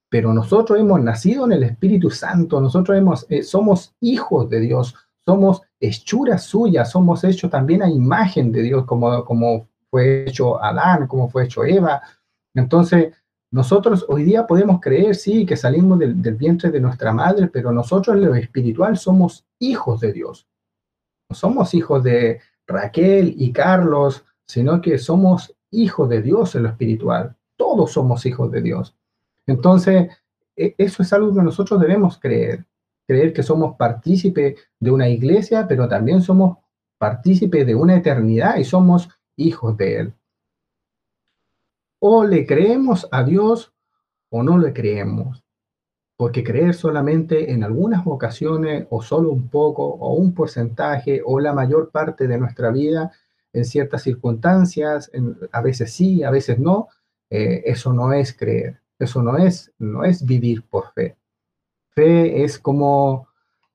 pero 0.09 0.33
nosotros 0.33 0.79
hemos 0.79 1.01
nacido 1.01 1.45
en 1.45 1.53
el 1.53 1.63
Espíritu 1.63 2.09
Santo, 2.09 2.61
nosotros 2.61 2.97
hemos, 2.97 3.25
eh, 3.29 3.43
somos 3.43 3.93
hijos 3.99 4.49
de 4.49 4.61
Dios, 4.61 4.95
somos 5.25 5.61
hechuras 5.79 6.43
suyas, 6.43 6.91
somos 6.91 7.23
hechos 7.23 7.49
también 7.49 7.81
a 7.83 7.89
imagen 7.89 8.51
de 8.51 8.61
Dios, 8.61 8.85
como, 8.85 9.25
como 9.25 9.67
fue 9.89 10.25
hecho 10.27 10.63
Adán, 10.63 11.07
como 11.07 11.29
fue 11.29 11.45
hecho 11.45 11.65
Eva. 11.65 12.01
Entonces, 12.53 13.13
nosotros 13.55 14.05
hoy 14.09 14.25
día 14.25 14.45
podemos 14.45 14.81
creer, 14.81 15.15
sí, 15.15 15.45
que 15.45 15.55
salimos 15.55 15.97
del, 15.97 16.13
vientre 16.13 16.71
de 16.71 16.81
nuestra 16.81 17.13
madre, 17.13 17.47
pero 17.47 17.71
nosotros 17.71 18.17
en 18.17 18.25
lo 18.25 18.35
espiritual 18.35 18.97
somos 18.97 19.45
hijos 19.59 20.01
de 20.01 20.11
Dios. 20.11 20.45
No 21.29 21.37
somos 21.37 21.73
hijos 21.73 22.03
de 22.03 22.41
Raquel 22.67 23.33
y 23.37 23.53
Carlos, 23.53 24.25
sino 24.45 24.81
que 24.81 24.97
somos 24.97 25.55
hijos 25.71 26.09
de 26.09 26.21
Dios 26.21 26.53
en 26.55 26.63
lo 26.63 26.69
espiritual. 26.69 27.37
Todos 27.55 27.93
somos 27.93 28.25
hijos 28.25 28.51
de 28.51 28.61
Dios. 28.61 28.93
Entonces, 29.47 30.09
e, 30.57 30.75
eso 30.77 31.01
es 31.01 31.13
algo 31.13 31.33
que 31.33 31.41
nosotros 31.41 31.79
debemos 31.79 32.19
creer. 32.19 32.65
Creer 33.07 33.31
que 33.31 33.41
somos 33.41 33.77
partícipe 33.77 34.57
de 34.81 34.91
una 34.91 35.07
iglesia, 35.07 35.65
pero 35.65 35.87
también 35.87 36.21
somos 36.21 36.57
partícipe 36.97 37.63
de 37.63 37.73
una 37.73 37.95
eternidad 37.95 38.57
y 38.57 38.65
somos 38.65 39.07
hijos 39.37 39.77
de 39.77 39.99
Él. 39.99 40.13
O 42.07 42.23
le 42.23 42.45
creemos 42.45 43.07
a 43.11 43.23
Dios 43.23 43.73
o 44.29 44.43
no 44.43 44.59
le 44.59 44.73
creemos. 44.73 45.43
Porque 46.15 46.43
creer 46.43 46.75
solamente 46.75 47.51
en 47.51 47.63
algunas 47.63 48.05
ocasiones 48.05 48.85
o 48.91 49.01
solo 49.01 49.31
un 49.31 49.49
poco 49.49 49.87
o 49.87 50.13
un 50.13 50.35
porcentaje 50.35 51.23
o 51.25 51.39
la 51.39 51.51
mayor 51.51 51.89
parte 51.89 52.27
de 52.27 52.37
nuestra 52.37 52.69
vida 52.69 53.11
en 53.53 53.65
ciertas 53.65 54.03
circunstancias, 54.03 55.09
a 55.51 55.61
veces 55.61 55.93
sí, 55.93 56.21
a 56.21 56.29
veces 56.29 56.59
no, 56.59 56.89
eh, 57.31 57.63
eso 57.65 57.91
no 57.91 58.13
es 58.13 58.37
creer, 58.37 58.81
eso 58.99 59.23
no 59.23 59.39
es, 59.39 59.73
no 59.79 60.03
es 60.03 60.23
vivir 60.23 60.61
por 60.69 60.93
fe. 60.93 61.17
Fe 61.89 62.43
es 62.43 62.59
como, 62.59 63.29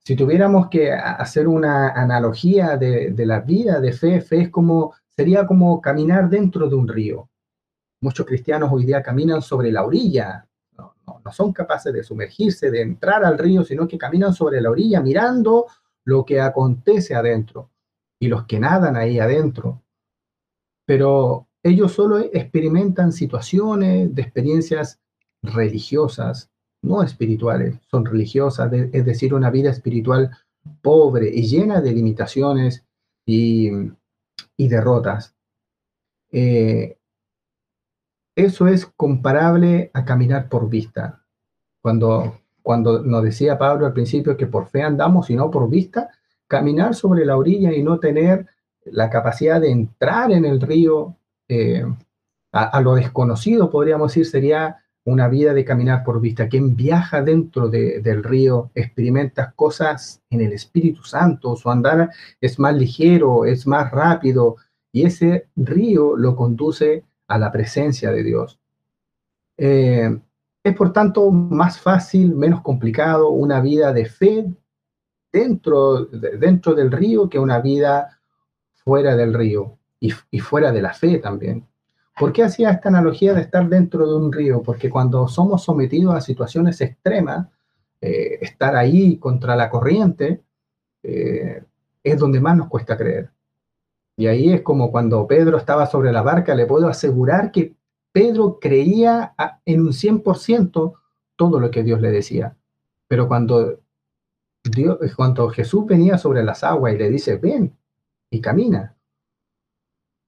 si 0.05 0.15
tuviéramos 0.15 0.69
que 0.69 0.93
hacer 0.93 1.49
una 1.49 1.89
analogía 1.89 2.77
de, 2.77 3.13
la 3.27 3.41
vida 3.41 3.81
de 3.81 3.93
fe, 3.93 4.21
fe 4.21 4.43
es 4.43 4.51
como, 4.51 4.95
sería 5.17 5.49
como 5.49 5.81
caminar 5.81 6.31
dentro 6.31 6.69
de 6.69 6.77
un 6.77 6.87
río. 6.87 7.30
Muchos 8.03 8.27
cristianos 8.27 8.71
hoy 8.73 8.87
día 8.87 9.03
caminan 9.03 9.43
sobre 9.43 9.71
la 9.71 9.85
orilla, 9.85 10.47
no, 10.79 10.95
no 11.25 11.33
son 11.33 11.53
capaces 11.53 11.93
de 11.93 12.03
sumergirse, 12.03 12.71
de 12.71 12.81
entrar 12.81 13.25
al 13.25 13.37
río, 13.37 13.63
sino 13.63 13.87
que 13.87 13.99
caminan 13.99 14.33
sobre 14.33 14.61
la 14.61 14.71
orilla 14.71 15.01
mirando 15.01 15.67
lo 16.05 16.25
que 16.25 16.41
acontece 16.41 17.15
adentro 17.15 17.71
y 18.19 18.29
los 18.29 18.45
que 18.47 18.59
nadan 18.59 18.97
ahí 18.97 19.19
adentro. 19.19 19.83
Pero 20.87 21.49
ellos 21.63 21.93
solo 21.93 22.19
experimentan 22.19 23.13
situaciones 23.13 24.15
de 24.15 24.23
experiencias 24.23 25.01
religiosas, 25.43 26.51
no 26.83 27.03
espirituales, 27.03 27.79
son 27.91 28.07
religiosas, 28.07 28.73
es 28.73 29.05
decir, 29.05 29.35
una 29.35 29.51
vida 29.51 29.71
espiritual 29.71 30.31
pobre 30.83 31.29
y 31.29 31.47
llena 31.47 31.81
de 31.81 31.93
limitaciones 31.93 32.85
y, 33.27 33.71
derrotas. 34.57 35.35
Eh, 36.33 37.00
eso 38.45 38.69
es 38.69 38.87
comparable 38.87 39.91
a 39.95 40.05
caminar 40.05 40.49
por 40.49 40.69
vista. 40.69 41.23
Cuando, 41.81 42.41
cuando 42.63 43.03
nos 43.03 43.23
decía 43.23 43.59
Pablo 43.59 43.87
al 43.87 43.93
principio 43.93 44.37
que 44.37 44.47
por 44.47 44.67
fe 44.67 44.83
andamos 44.83 45.31
y 45.31 45.37
no 45.37 45.51
por 45.51 45.69
vista, 45.69 46.11
caminar 46.47 46.95
sobre 46.95 47.25
la 47.25 47.37
orilla 47.37 47.73
y 47.73 47.83
no 47.83 47.99
tener 47.99 48.47
la 48.85 49.09
capacidad 49.11 49.61
de 49.61 49.71
entrar 49.71 50.33
en 50.33 50.45
el 50.45 50.61
río 50.61 51.17
eh, 51.49 51.85
a, 52.53 52.81
lo 52.81 52.95
desconocido, 52.95 53.71
podríamos 53.71 54.11
decir, 54.11 54.27
sería 54.27 54.79
una 55.05 55.29
vida 55.29 55.55
de 55.55 55.65
caminar 55.65 56.03
por 56.05 56.21
vista. 56.21 56.49
Quien 56.49 56.77
viaja 56.77 57.23
dentro 57.23 57.69
del 57.69 58.25
río 58.25 58.71
experimenta 58.75 59.53
cosas 59.53 60.21
en 60.31 60.41
el 60.41 60.53
Espíritu 60.53 61.05
Santo, 61.05 61.57
su 61.57 61.71
andar 61.71 62.11
es 62.41 62.59
más 62.59 62.75
ligero, 62.75 63.45
es 63.45 63.67
más 63.67 63.91
rápido, 63.91 64.57
y 64.93 65.05
ese 65.05 65.47
río 65.57 66.17
lo 66.17 66.35
conduce 66.35 67.05
a 67.31 67.39
la 67.39 67.53
presencia 67.53 68.11
de 68.11 68.25
Dios. 68.25 68.59
Eh, 69.57 70.19
es 70.65 70.75
por 70.75 70.93
tanto 70.93 71.31
más 71.31 71.81
fácil, 71.81 72.35
menos 72.35 72.61
complicado, 72.61 73.31
una 73.31 73.61
vida 73.61 73.93
de 73.93 74.05
fe 74.07 74.53
dentro, 75.33 76.07
dentro 76.07 76.75
del 76.75 76.91
río 76.91 77.29
que 77.29 77.39
una 77.39 77.61
vida 77.61 78.19
fuera 78.85 79.15
del 79.15 79.33
río 79.33 79.79
y, 80.01 80.11
fuera 80.41 80.73
de 80.73 80.83
la 80.83 80.93
fe 80.93 81.19
también. 81.19 81.67
¿Por 82.19 82.33
qué 82.33 82.43
hacía 82.43 82.71
esta 82.71 82.89
analogía 82.89 83.33
de 83.33 83.43
estar 83.43 83.69
dentro 83.69 84.07
de 84.07 84.17
un 84.17 84.33
río? 84.33 84.63
Porque 84.63 84.91
cuando 84.91 85.29
somos 85.29 85.63
sometidos 85.63 86.15
a 86.15 86.21
situaciones 86.21 86.81
extremas, 86.81 87.47
eh, 88.01 88.39
estar 88.41 88.75
ahí 88.75 89.19
contra 89.19 89.55
la 89.55 89.71
corriente 89.71 90.43
eh, 91.03 91.63
es 92.03 92.19
donde 92.19 92.41
más 92.41 92.57
nos 92.57 92.69
cuesta 92.69 92.97
creer. 92.97 93.31
Y 94.21 94.27
ahí 94.27 94.53
es 94.53 94.61
como 94.61 94.91
cuando 94.91 95.27
Pedro 95.27 95.57
estaba 95.57 95.87
sobre 95.87 96.13
la 96.13 96.21
barca, 96.21 96.55
le 96.55 96.67
puedo 96.67 96.89
asegurar 96.89 97.51
que 97.51 97.75
Pedro 98.13 98.59
creía 98.61 99.35
en 99.65 99.81
un 99.81 99.93
100% 99.95 100.93
todo 101.37 101.59
lo 101.59 101.71
que 101.71 101.83
Dios 101.83 102.03
le 102.03 102.11
decía. 102.11 102.55
Pero 103.09 103.27
cuando 103.27 103.81
Dios, 104.63 104.99
cuando 105.17 105.49
Jesús 105.49 105.87
venía 105.87 106.19
sobre 106.19 106.45
las 106.45 106.63
aguas 106.65 106.93
y 106.93 106.99
le 106.99 107.09
dice, 107.09 107.37
ven 107.37 107.75
y 108.31 108.43
camina. 108.43 108.95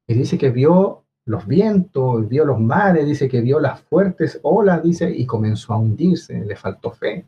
Y 0.06 0.14
dice 0.14 0.38
que 0.38 0.49
vio 0.49 1.04
los 1.26 1.46
vientos, 1.46 2.26
vio 2.26 2.46
los 2.46 2.58
mares, 2.58 3.04
dice 3.04 3.28
que 3.28 3.42
vio 3.42 3.61
las 3.61 3.82
fuertes 3.82 4.40
olas, 4.42 4.82
dice, 4.82 5.11
y 5.11 5.26
comenzó 5.26 5.75
a 5.75 5.78
hundirse, 5.78 6.42
le 6.42 6.56
faltó 6.56 6.92
fe. 6.92 7.26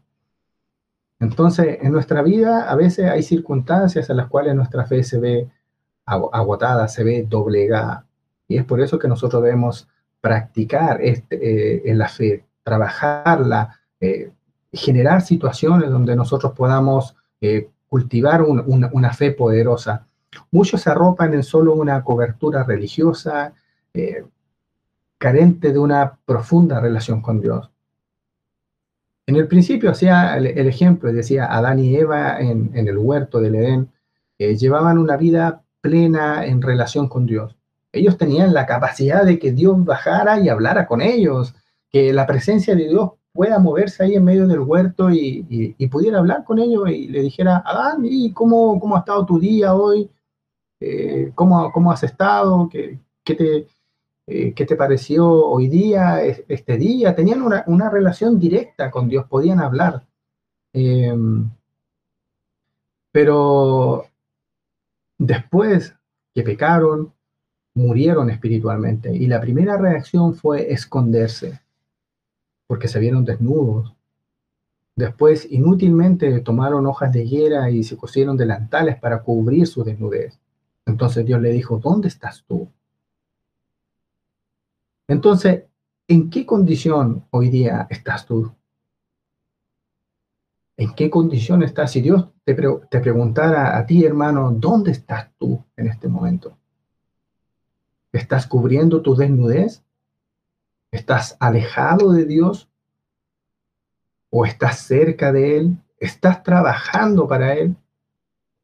Entonces, 1.20 1.76
en 1.82 1.92
nuestra 1.92 2.22
vida 2.22 2.70
a 2.70 2.74
veces 2.74 3.10
hay 3.10 3.22
circunstancias 3.22 4.08
en 4.08 4.16
las 4.16 4.28
cuales 4.28 4.54
nuestra 4.54 4.86
fe 4.86 5.04
se 5.04 5.18
ve 5.18 5.50
agotada, 6.06 6.88
se 6.88 7.04
ve 7.04 7.26
doblegada. 7.28 8.06
Y 8.46 8.58
es 8.58 8.64
por 8.64 8.80
eso 8.80 8.98
que 8.98 9.08
nosotros 9.08 9.42
debemos 9.42 9.88
practicar 10.20 11.00
este, 11.02 11.36
eh, 11.36 11.82
en 11.86 11.98
la 11.98 12.08
fe, 12.08 12.44
trabajarla, 12.62 13.78
eh, 14.00 14.32
generar 14.72 15.22
situaciones 15.22 15.90
donde 15.90 16.16
nosotros 16.16 16.52
podamos 16.52 17.14
eh, 17.40 17.68
cultivar 17.86 18.42
una 18.42 19.12
fe 19.12 19.30
poderosa. 19.30 20.06
Muchos 20.50 20.80
se 20.80 20.90
arropan 20.90 21.32
en 21.32 21.44
solo 21.44 21.74
una 21.74 22.02
cobertura 22.02 22.64
religiosa, 22.64 23.54
eh, 23.92 24.24
carente 25.16 25.72
de 25.72 25.78
una 25.78 26.18
profunda 26.24 26.80
relación 26.80 27.22
con 27.22 27.40
Dios. 27.40 27.70
En 29.26 29.36
el 29.36 29.46
principio 29.46 29.90
hacía 29.90 30.36
el, 30.36 30.66
ejemplo, 30.66 31.12
decía 31.12 31.46
Adán 31.46 31.78
y 31.78 31.94
Eva 31.94 32.40
en, 32.40 32.72
el 32.74 32.98
huerto 32.98 33.40
del 33.40 33.54
Edén, 33.54 33.88
llevaban 34.38 34.98
una 34.98 35.16
vida 35.16 35.62
plena 35.84 36.46
en 36.46 36.62
relación 36.62 37.08
con 37.08 37.26
Dios. 37.26 37.54
Ellos 37.92 38.16
tenían 38.16 38.54
la 38.54 38.64
capacidad 38.64 39.22
de 39.22 39.38
que 39.38 39.52
Dios 39.52 39.84
bajara 39.84 40.40
y 40.40 40.48
hablara 40.48 40.86
con 40.86 41.02
ellos, 41.02 41.54
que 41.90 42.10
la 42.14 42.26
presencia 42.26 42.74
de 42.74 42.88
Dios 42.88 43.10
pueda 43.34 43.58
moverse 43.58 44.02
ahí 44.02 44.14
en 44.14 44.24
medio 44.24 44.46
del 44.46 44.60
huerto 44.60 45.10
y, 45.10 45.76
pudiera 45.90 46.20
hablar 46.20 46.42
con 46.44 46.58
ellos 46.58 46.88
y 46.88 47.08
le 47.08 47.20
dijera, 47.20 47.62
Adán, 47.66 48.00
¿y 48.04 48.32
cómo, 48.32 48.80
cómo 48.80 48.96
ha 48.96 49.00
estado 49.00 49.26
tu 49.26 49.38
día 49.38 49.74
hoy? 49.74 50.10
Eh, 50.80 51.32
¿cómo, 51.34 51.70
¿cómo, 51.70 51.92
has 51.92 52.02
estado? 52.02 52.66
¿Qué, 52.70 52.98
qué 53.22 53.34
te, 53.34 53.66
eh, 54.26 54.54
¿Qué 54.54 54.64
te 54.64 54.76
pareció 54.76 55.28
hoy 55.28 55.68
día, 55.68 56.22
este 56.24 56.78
día? 56.78 57.14
Tenían 57.14 57.42
una, 57.42 57.62
una 57.66 57.90
relación 57.90 58.38
directa 58.38 58.90
con 58.90 59.06
Dios, 59.06 59.26
podían 59.28 59.60
hablar. 59.60 60.02
Em, 60.72 61.50
pero 63.12 64.06
después 65.18 65.94
que 66.34 66.42
pecaron, 66.42 67.12
murieron 67.74 68.30
espiritualmente. 68.30 69.14
Y 69.14 69.26
la 69.26 69.40
primera 69.40 69.76
reacción 69.76 70.34
fue 70.34 70.72
esconderse 70.72 71.60
porque 72.66 72.88
se 72.88 72.98
vieron 72.98 73.24
desnudos. 73.24 73.94
Después, 74.96 75.46
inútilmente 75.50 76.40
tomaron 76.40 76.86
hojas 76.86 77.12
de 77.12 77.24
higuera 77.24 77.70
y 77.70 77.82
se 77.82 77.96
cosieron 77.96 78.36
delantales 78.36 78.96
para 78.98 79.22
cubrir 79.22 79.66
su 79.66 79.82
desnudez. 79.82 80.38
Entonces 80.86 81.26
Dios 81.26 81.40
le 81.40 81.50
dijo, 81.50 81.78
¿dónde 81.78 82.08
estás 82.08 82.44
tú? 82.46 82.68
Entonces, 85.08 85.64
¿en 86.08 86.30
qué 86.30 86.46
condición 86.46 87.24
hoy 87.30 87.50
día 87.50 87.86
estás 87.90 88.24
tú? 88.26 88.52
¿En 90.76 90.94
qué 90.94 91.08
condición 91.08 91.62
estás? 91.62 91.92
Si 91.92 92.00
Dios 92.00 92.28
te, 92.44 92.54
te 92.54 93.00
preguntara 93.00 93.78
a 93.78 93.86
ti, 93.86 94.04
hermano, 94.04 94.50
¿dónde 94.50 94.90
estás 94.90 95.30
tú 95.38 95.64
en 95.76 95.86
este 95.86 96.08
momento? 96.08 96.56
¿Estás 98.12 98.46
cubriendo 98.46 99.02
tu 99.02 99.14
desnudez? 99.14 99.82
¿Estás 100.90 101.36
alejado 101.40 102.12
de 102.12 102.24
Dios? 102.24 102.68
¿O 104.30 104.46
estás 104.46 104.80
cerca 104.80 105.32
de 105.32 105.58
Él? 105.58 105.78
¿Estás 105.98 106.42
trabajando 106.42 107.28
para 107.28 107.54
Él? 107.54 107.76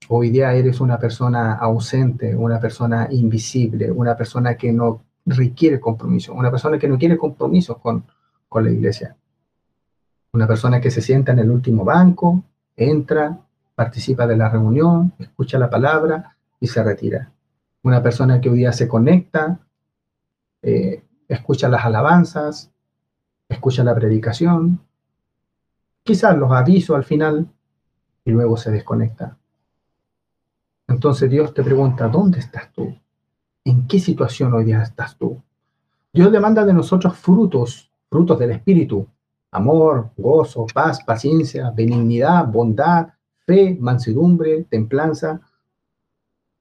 Hoy 0.08 0.30
día 0.30 0.52
eres 0.54 0.80
una 0.80 0.98
persona 0.98 1.54
ausente, 1.54 2.34
una 2.34 2.58
persona 2.58 3.06
invisible, 3.10 3.90
una 3.90 4.16
persona 4.16 4.56
que 4.56 4.72
no 4.72 5.04
requiere 5.26 5.78
compromiso, 5.78 6.34
una 6.34 6.50
persona 6.50 6.78
que 6.78 6.88
no 6.88 6.98
quiere 6.98 7.16
compromiso 7.16 7.78
con, 7.78 8.04
con 8.48 8.64
la 8.64 8.70
iglesia. 8.70 9.16
Una 10.32 10.46
persona 10.46 10.80
que 10.80 10.90
se 10.90 11.02
sienta 11.02 11.32
en 11.32 11.40
el 11.40 11.50
último 11.50 11.84
banco, 11.84 12.44
entra, 12.76 13.38
participa 13.74 14.26
de 14.26 14.36
la 14.36 14.48
reunión, 14.48 15.12
escucha 15.18 15.58
la 15.58 15.68
palabra 15.68 16.36
y 16.60 16.66
se 16.66 16.82
retira. 16.82 17.32
Una 17.82 18.02
persona 18.02 18.40
que 18.40 18.50
hoy 18.50 18.58
día 18.58 18.72
se 18.72 18.86
conecta, 18.86 19.58
eh, 20.62 21.02
escucha 21.26 21.68
las 21.68 21.84
alabanzas, 21.84 22.70
escucha 23.48 23.82
la 23.82 23.94
predicación, 23.94 24.80
quizás 26.02 26.36
los 26.36 26.52
avisos 26.52 26.96
al 26.96 27.04
final 27.04 27.48
y 28.24 28.30
luego 28.30 28.56
se 28.56 28.70
desconecta. 28.70 29.36
Entonces 30.86 31.30
Dios 31.30 31.54
te 31.54 31.62
pregunta, 31.62 32.08
¿dónde 32.08 32.40
estás 32.40 32.72
tú? 32.72 32.96
¿En 33.64 33.86
qué 33.86 33.98
situación 33.98 34.52
hoy 34.52 34.64
día 34.64 34.82
estás 34.82 35.16
tú? 35.16 35.40
Dios 36.12 36.32
demanda 36.32 36.64
de 36.64 36.72
nosotros 36.72 37.16
frutos, 37.16 37.90
frutos 38.08 38.38
del 38.38 38.50
Espíritu, 38.50 39.06
amor, 39.50 40.10
gozo, 40.16 40.66
paz, 40.72 41.02
paciencia, 41.04 41.70
benignidad, 41.70 42.46
bondad, 42.46 43.08
fe, 43.46 43.76
mansedumbre, 43.80 44.64
templanza, 44.64 45.40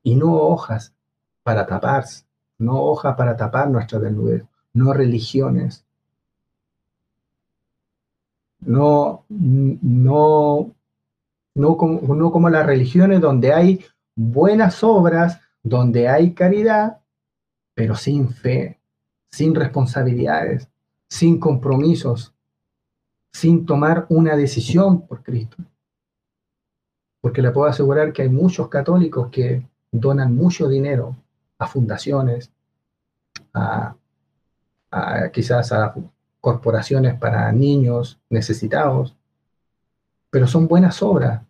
y 0.03 0.15
no 0.15 0.33
hojas 0.33 0.93
para 1.43 1.65
tapar, 1.65 2.05
no 2.57 2.81
hojas 2.81 3.15
para 3.15 3.35
tapar 3.35 3.69
nuestra 3.69 3.99
desnudez, 3.99 4.43
no 4.73 4.93
religiones, 4.93 5.85
no, 8.61 9.25
no, 9.29 10.75
no 11.55 11.77
como, 11.77 12.15
no 12.15 12.31
como 12.31 12.49
las 12.49 12.65
religiones 12.65 13.21
donde 13.21 13.53
hay 13.53 13.85
buenas 14.15 14.83
obras, 14.83 15.39
donde 15.63 16.07
hay 16.07 16.33
caridad, 16.33 16.99
pero 17.73 17.95
sin 17.95 18.29
fe, 18.29 18.79
sin 19.31 19.55
responsabilidades, 19.55 20.67
sin 21.07 21.39
compromisos, 21.39 22.33
sin 23.31 23.65
tomar 23.65 24.05
una 24.09 24.35
decisión 24.35 25.01
por 25.07 25.23
Cristo. 25.23 25.57
Porque 27.21 27.41
le 27.41 27.51
puedo 27.51 27.67
asegurar 27.67 28.13
que 28.13 28.23
hay 28.23 28.29
muchos 28.29 28.69
católicos 28.69 29.29
que 29.31 29.67
donan 29.91 30.35
mucho 30.35 30.67
dinero 30.67 31.15
a 31.57 31.67
fundaciones, 31.67 32.51
a, 33.53 33.95
quizás 35.31 35.71
a 35.71 35.93
corporaciones 36.39 37.15
para 37.19 37.51
niños 37.51 38.19
necesitados, 38.29 39.15
pero 40.29 40.47
son 40.47 40.67
buenas 40.67 41.01
obras. 41.03 41.41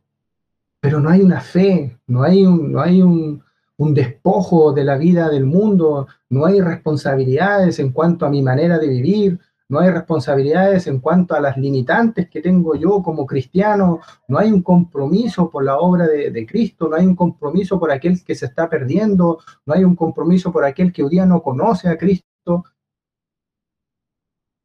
Pero 0.81 0.99
no 0.99 1.09
hay 1.09 1.21
una 1.21 1.41
fe, 1.41 1.97
no 2.07 2.23
hay 2.23 2.45
un, 2.45 2.71
no 2.71 2.81
hay 2.81 3.01
un, 3.01 3.43
un 3.79 3.93
despojo 3.93 4.73
de 4.73 4.83
la 4.83 4.97
vida 4.97 5.29
del 5.29 5.45
mundo, 5.45 6.07
no 6.29 6.45
hay 6.45 6.59
responsabilidades 6.61 7.79
en 7.79 7.91
cuanto 7.91 8.25
a 8.25 8.29
mi 8.29 8.41
manera 8.41 8.77
de 8.77 8.87
vivir, 8.87 9.39
no 9.69 9.79
hay 9.79 9.91
responsabilidades 9.91 10.87
en 10.87 10.99
cuanto 10.99 11.35
a 11.35 11.39
las 11.39 11.55
limitantes 11.55 12.27
que 12.27 12.41
tengo 12.41 12.73
yo 12.73 13.03
como 13.03 13.27
cristiano, 13.27 13.99
no 14.27 14.39
hay 14.39 14.51
un 14.51 14.63
compromiso 14.63 15.47
por 15.47 15.63
la 15.63 15.77
obra 15.77 16.07
de, 16.07 16.45
Cristo, 16.47 16.89
no 16.89 16.95
hay 16.95 17.05
un 17.05 17.15
compromiso 17.15 17.79
por 17.79 17.91
aquel 17.91 18.23
que 18.23 18.33
se 18.33 18.47
está 18.47 18.67
perdiendo, 18.67 19.39
no 19.67 19.73
hay 19.75 19.83
un 19.83 19.95
compromiso 19.95 20.51
por 20.51 20.65
aquel 20.65 20.91
que 20.91 21.03
hoy 21.03 21.11
día 21.11 21.25
no 21.27 21.43
conoce 21.43 21.87
a 21.87 21.97
Cristo. 21.97 22.65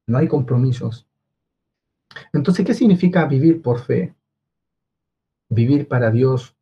No 0.07 0.19
hay 0.19 0.27
compromisos. 0.27 1.07
Entonces, 2.33 2.65
¿qué 2.65 2.73
significa 2.73 3.27
vivir 3.27 3.61
por 3.61 3.81
fe? 3.81 4.15
Vivir 5.51 5.87
para 5.87 6.11
Dios, 6.11 6.57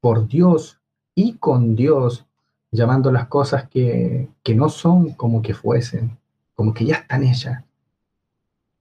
por 0.00 0.26
Dios 0.26 0.80
y 1.14 1.36
con 1.36 1.76
Dios, 1.76 2.26
llamando 2.70 3.12
las 3.12 3.28
cosas 3.28 3.68
que, 3.68 4.30
que 4.42 4.54
no 4.54 4.70
son 4.70 5.12
como 5.12 5.42
que 5.42 5.52
fuesen 5.52 6.19
como 6.60 6.74
que 6.74 6.84
ya 6.84 6.96
están 6.96 7.24
hechas, 7.24 7.64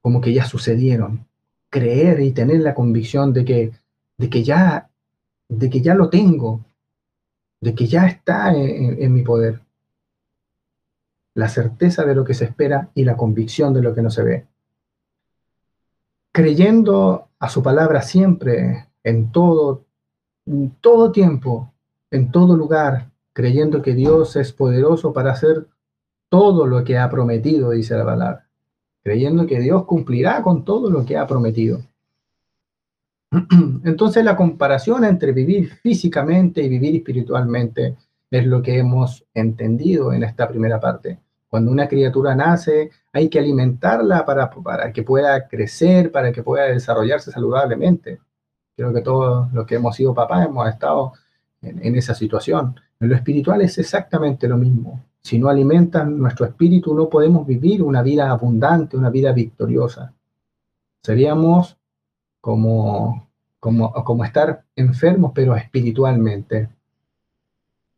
como 0.02 0.20
que 0.20 0.34
ya 0.34 0.44
sucedieron. 0.44 1.26
Creer 1.70 2.20
y 2.20 2.32
tener 2.32 2.60
la 2.60 2.76
convicción 2.76 3.32
de 3.32 3.46
que, 3.46 3.72
de 4.18 4.30
que, 4.30 4.44
ya, 4.44 4.90
de 5.48 5.70
que 5.70 5.80
ya 5.80 5.96
lo 5.96 6.10
tengo, 6.10 6.66
de 7.62 7.74
que 7.74 7.88
ya 7.88 8.06
está 8.06 8.54
en, 8.54 9.14
mi 9.14 9.22
poder. 9.22 9.62
La 11.36 11.48
certeza 11.48 12.04
de 12.04 12.16
lo 12.16 12.26
que 12.26 12.34
se 12.34 12.44
espera 12.44 12.90
y 12.96 13.06
la 13.06 13.16
convicción 13.16 13.74
de 13.74 13.82
lo 13.82 13.96
que 13.96 14.02
no 14.02 14.12
se 14.12 14.24
ve. 14.24 14.46
Creyendo 16.34 17.30
a 17.40 17.48
su 17.48 17.64
palabra 17.64 18.02
siempre, 18.02 18.90
en 19.06 19.32
todo, 19.32 19.86
en 20.46 20.72
todo 20.82 21.14
tiempo, 21.14 21.72
en 22.12 22.30
todo 22.30 22.58
lugar, 22.58 23.10
creyendo 23.32 23.82
que 23.82 23.94
Dios 23.94 24.36
es 24.36 24.52
poderoso 24.52 25.14
para 25.14 25.32
hacer 25.32 25.66
todo 26.30 26.68
lo 26.68 26.84
que 26.84 26.98
ha 26.98 27.10
prometido, 27.10 27.72
dice 27.72 27.96
la 27.98 28.06
palabra, 28.06 28.48
creyendo 29.04 29.46
que 29.46 29.60
Dios 29.60 29.86
cumplirá 29.86 30.42
con 30.44 30.64
todo 30.64 30.90
lo 30.90 31.06
que 31.06 31.18
ha 31.18 31.28
prometido. 31.28 31.82
Entonces 33.84 34.24
la 34.24 34.36
comparación 34.36 35.04
entre 35.04 35.32
vivir 35.32 35.70
físicamente 35.70 36.62
y 36.62 36.70
vivir 36.70 36.96
espiritualmente 36.96 37.98
es 38.32 38.46
lo 38.46 38.62
que 38.62 38.78
hemos 38.78 39.26
entendido 39.34 40.14
en 40.14 40.24
esta 40.24 40.48
primera 40.48 40.80
parte. 40.80 41.20
Cuando 41.48 41.72
una 41.72 41.88
criatura 41.88 42.36
nace, 42.36 42.92
hay 43.12 43.28
que 43.28 43.40
alimentarla 43.40 44.24
para, 44.24 44.52
para 44.52 44.94
que 44.94 45.02
pueda 45.02 45.48
crecer, 45.48 46.12
para 46.12 46.32
que 46.32 46.44
pueda 46.44 46.66
desarrollarse 46.66 47.32
saludablemente. 47.32 48.20
Creo 48.76 48.94
que 48.94 49.02
todos 49.02 49.52
los 49.52 49.66
que 49.66 49.76
hemos 49.76 49.96
sido 49.96 50.14
papás 50.14 50.46
hemos 50.46 50.70
estado 50.70 51.14
en, 51.62 51.84
en 51.84 51.96
esa 51.96 52.14
situación. 52.14 52.80
En 53.00 53.10
lo 53.10 53.16
espiritual 53.16 53.62
es 53.62 53.80
exactamente 53.80 54.48
lo 54.48 54.58
mismo. 54.58 55.04
Si 55.30 55.38
no 55.38 55.48
alimentan 55.48 56.18
nuestro 56.18 56.48
espíritu, 56.48 56.96
no 56.96 57.08
podemos 57.08 57.46
vivir 57.46 57.84
una 57.84 58.02
vida 58.02 58.32
abundante, 58.32 58.98
una 58.98 59.12
vida 59.12 59.32
victoriosa. 59.32 60.12
Seríamos 61.04 61.78
como, 62.42 63.30
como, 63.60 63.94
como 63.94 64.26
estar 64.26 64.64
enfermos, 64.76 65.32
pero 65.36 65.56
espiritualmente. 65.56 66.70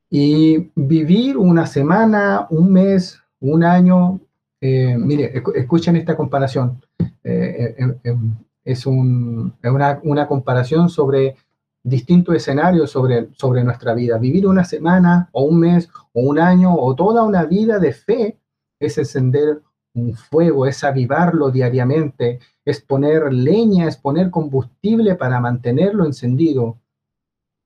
Y 0.09 0.71
vivir 0.75 1.37
una 1.37 1.67
semana, 1.67 2.47
un 2.49 2.69
mes, 2.69 3.21
un 3.39 3.63
año, 3.63 4.19
eh, 4.59 4.97
mire, 4.97 5.31
escuchen 5.55 5.95
esta 5.95 6.17
comparación. 6.17 6.81
Eh, 7.23 7.77
eh, 8.03 8.17
es, 8.65 8.85
un, 8.85 9.53
una, 9.63 10.01
una 10.03 10.27
comparación 10.27 10.89
sobre 10.89 11.37
distintos 11.83 12.35
escenarios 12.35 12.91
sobre, 12.91 13.29
sobre 13.33 13.63
nuestra 13.63 13.93
vida. 13.93 14.17
Vivir 14.17 14.47
una 14.47 14.63
semana 14.63 15.29
o 15.31 15.43
un 15.43 15.59
mes 15.59 15.89
o 16.13 16.21
un 16.21 16.39
año 16.39 16.75
o 16.75 16.95
toda 16.95 17.23
una 17.23 17.45
vida 17.45 17.79
de 17.79 17.93
fe 17.93 18.37
es 18.79 18.97
encender 18.97 19.61
un 19.93 20.13
fuego, 20.15 20.65
es 20.65 20.83
avivarlo 20.83 21.51
diariamente, 21.51 22.39
es 22.63 22.81
poner 22.81 23.33
leña, 23.33 23.87
es 23.87 23.97
poner 23.97 24.29
combustible 24.29 25.15
para 25.15 25.39
mantenerlo 25.39 26.05
encendido 26.05 26.77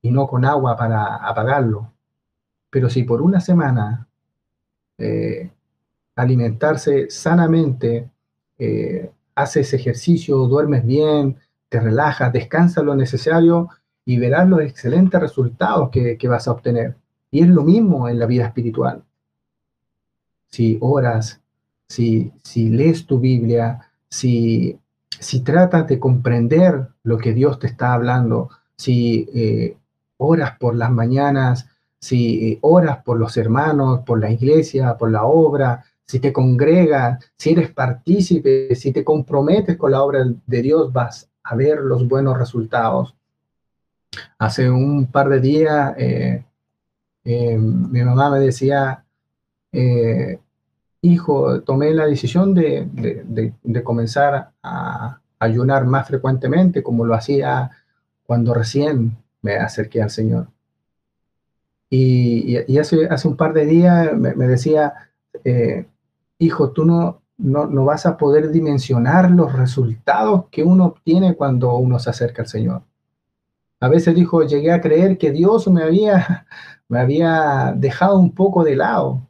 y 0.02 0.10
no 0.10 0.26
con 0.26 0.44
agua 0.44 0.76
para 0.76 1.16
apagarlo. 1.16 1.92
Pero 2.70 2.90
si 2.90 3.04
por 3.04 3.22
una 3.22 3.40
semana 3.40 4.08
eh, 4.98 5.50
alimentarse 6.16 7.10
sanamente, 7.10 8.10
eh, 8.58 9.10
haces 9.34 9.74
ejercicio, 9.74 10.38
duermes 10.46 10.84
bien, 10.84 11.38
te 11.68 11.80
relajas, 11.80 12.32
descansa 12.32 12.82
lo 12.82 12.94
necesario, 12.94 13.68
y 14.06 14.18
verás 14.18 14.48
los 14.48 14.60
excelentes 14.62 15.20
resultados 15.20 15.90
que, 15.90 16.28
vas 16.28 16.46
a 16.48 16.52
obtener. 16.52 16.96
Y 17.30 17.42
es 17.42 17.48
lo 17.48 17.64
mismo 17.64 18.08
en 18.08 18.18
la 18.20 18.26
vida 18.26 18.46
espiritual. 18.46 19.02
Si 20.46 20.78
oras, 20.80 21.42
si, 21.88 22.32
si 22.42 22.70
lees 22.70 23.04
tu 23.04 23.18
Biblia, 23.18 23.80
si, 24.08 24.78
si 25.10 25.40
tratas 25.40 25.88
de 25.88 25.98
comprender 25.98 26.88
lo 27.02 27.18
que 27.18 27.34
Dios 27.34 27.58
te 27.58 27.66
está 27.66 27.92
hablando, 27.92 28.48
si 28.76 29.28
eh, 29.34 29.76
oras 30.18 30.56
por 30.58 30.76
las 30.76 30.92
mañanas, 30.92 31.66
si 31.98 32.52
eh, 32.52 32.58
oras 32.60 33.02
por 33.04 33.18
los 33.18 33.36
hermanos, 33.36 34.00
por 34.06 34.20
la 34.20 34.30
iglesia, 34.30 34.96
por 34.96 35.10
la 35.10 35.24
obra, 35.24 35.84
si 36.04 36.20
te 36.20 36.32
congregas, 36.32 37.24
si 37.36 37.50
eres 37.50 37.72
partícipe, 37.72 38.72
si 38.76 38.92
te 38.92 39.02
comprometes 39.02 39.76
con 39.76 39.90
la 39.90 40.02
obra 40.04 40.24
de 40.46 40.62
Dios, 40.62 40.92
vas 40.92 41.28
a 41.42 41.56
ver 41.56 41.80
los 41.80 42.06
buenos 42.06 42.38
resultados. 42.38 43.16
Hace 44.38 44.70
un 44.70 45.06
par 45.06 45.28
de 45.28 45.40
días 45.40 45.94
eh, 45.98 46.44
eh, 47.24 47.58
mi 47.58 48.02
mamá 48.02 48.30
me 48.30 48.38
decía, 48.38 49.04
eh, 49.72 50.38
hijo, 51.02 51.62
tomé 51.62 51.92
la 51.92 52.06
decisión 52.06 52.54
de, 52.54 53.52
comenzar 53.84 54.52
a 54.62 55.20
ayunar 55.38 55.86
más 55.86 56.06
frecuentemente 56.06 56.82
como 56.82 57.04
lo 57.04 57.14
hacía 57.14 57.70
cuando 58.24 58.54
recién 58.54 59.16
me 59.42 59.56
acerqué 59.56 60.02
al 60.02 60.10
Señor. 60.10 60.48
Y, 61.90 62.56
hace, 62.78 63.28
un 63.28 63.36
par 63.36 63.52
de 63.54 63.66
días 63.66 64.12
me, 64.16 64.46
decía, 64.46 64.94
hijo, 66.38 66.70
tú 66.70 66.84
no, 66.84 67.22
vas 67.84 68.06
a 68.06 68.16
poder 68.16 68.50
dimensionar 68.50 69.30
los 69.30 69.52
resultados 69.52 70.46
que 70.50 70.62
uno 70.62 70.86
obtiene 70.86 71.34
cuando 71.34 71.74
uno 71.76 71.98
se 71.98 72.10
acerca 72.10 72.42
al 72.42 72.48
Señor. 72.48 72.82
A 73.80 73.88
veces 73.88 74.14
dijo, 74.14 74.42
llegué 74.42 74.72
a 74.72 74.80
creer 74.80 75.18
que 75.18 75.32
Dios 75.32 75.68
me 75.68 75.82
había, 75.82 76.46
me 76.88 76.98
había 76.98 77.74
dejado 77.76 78.18
un 78.18 78.34
poco 78.34 78.64
de 78.64 78.76
lado. 78.76 79.28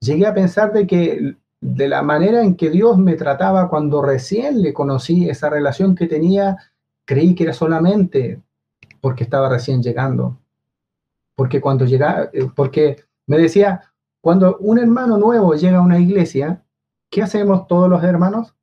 Llegué 0.00 0.26
a 0.26 0.34
pensar 0.34 0.72
de 0.72 0.86
que 0.86 1.36
de 1.60 1.88
la 1.88 2.02
manera 2.02 2.42
en 2.42 2.54
que 2.54 2.70
Dios 2.70 2.98
me 2.98 3.14
trataba 3.14 3.68
cuando 3.68 4.00
recién 4.02 4.62
le 4.62 4.72
conocí, 4.72 5.28
esa 5.28 5.50
relación 5.50 5.94
que 5.94 6.06
tenía, 6.06 6.56
creí 7.04 7.34
que 7.34 7.44
era 7.44 7.52
solamente 7.52 8.40
porque 9.00 9.24
estaba 9.24 9.48
recién 9.48 9.82
llegando. 9.82 10.38
Porque 11.34 11.60
cuando 11.60 11.84
llega, 11.84 12.30
eh, 12.32 12.48
porque 12.54 13.04
me 13.26 13.38
decía, 13.38 13.92
cuando 14.20 14.56
un 14.58 14.78
hermano 14.78 15.18
nuevo 15.18 15.54
llega 15.54 15.78
a 15.78 15.82
una 15.82 15.98
iglesia, 15.98 16.62
¿qué 17.10 17.22
hacemos 17.22 17.66
todos 17.66 17.88
los 17.88 18.02
hermanos? 18.02 18.54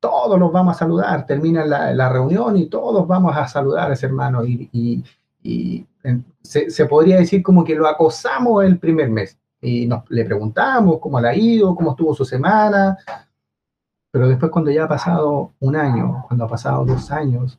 Todos 0.00 0.38
los 0.38 0.52
vamos 0.52 0.76
a 0.76 0.78
saludar, 0.78 1.26
termina 1.26 1.64
la, 1.64 2.08
reunión 2.08 2.56
y 2.56 2.66
todos 2.66 3.06
vamos 3.06 3.36
a 3.36 3.48
saludar 3.48 3.90
a 3.90 3.94
ese 3.94 4.06
hermano. 4.06 4.44
Y, 4.44 5.04
se, 6.42 6.86
podría 6.86 7.18
decir 7.18 7.42
como 7.42 7.64
que 7.64 7.74
lo 7.74 7.86
acosamos 7.86 8.64
el 8.64 8.78
primer 8.78 9.10
mes 9.10 9.38
y 9.60 9.86
nos, 9.86 10.08
le 10.10 10.24
preguntamos 10.24 10.98
cómo 11.00 11.20
le 11.20 11.28
ha 11.28 11.34
ido, 11.34 11.74
cómo 11.74 11.90
estuvo 11.92 12.14
su 12.14 12.24
semana. 12.24 12.96
Pero 14.10 14.28
después 14.28 14.50
cuando 14.50 14.70
ya 14.70 14.84
ha 14.84 14.88
pasado 14.88 15.52
un 15.60 15.76
año, 15.76 16.24
cuando 16.26 16.44
ha 16.44 16.48
pasado 16.48 16.84
dos 16.84 17.10
años, 17.10 17.58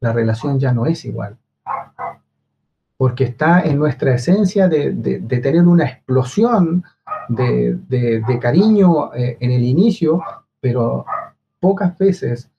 la 0.00 0.12
relación 0.12 0.58
ya 0.58 0.72
no 0.72 0.86
es 0.86 1.04
igual. 1.04 1.36
Porque 2.96 3.24
está 3.24 3.62
en 3.62 3.78
nuestra 3.78 4.14
esencia 4.14 4.68
de, 4.68 4.92
tener 5.28 5.66
una 5.66 5.84
explosión 5.84 6.84
de, 7.28 7.74
de 7.74 8.38
cariño 8.40 9.14
eh, 9.14 9.36
en 9.40 9.52
el 9.52 9.62
inicio, 9.62 10.22
pero 10.60 11.04
pocas 11.60 11.96
veces 11.98 12.50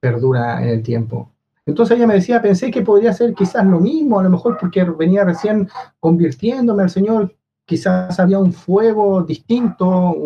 perdura 0.00 0.62
en 0.62 0.68
el 0.68 0.82
tiempo. 0.82 1.30
Entonces 1.66 1.96
ella 1.96 2.06
me 2.06 2.14
decía, 2.14 2.40
pensé 2.40 2.70
que 2.70 2.82
podría 2.82 3.12
ser 3.12 3.34
quizás 3.34 3.64
lo 3.66 3.78
mismo, 3.78 4.18
a 4.18 4.22
lo 4.22 4.30
mejor 4.30 4.56
porque 4.58 4.84
venía 4.84 5.24
recién 5.24 5.68
convirtiéndome 6.00 6.82
al 6.82 6.90
Señor, 6.90 7.34
quizás 7.68 8.18
había 8.18 8.38
un 8.38 8.54
fuego 8.54 9.22
distinto, 9.22 10.16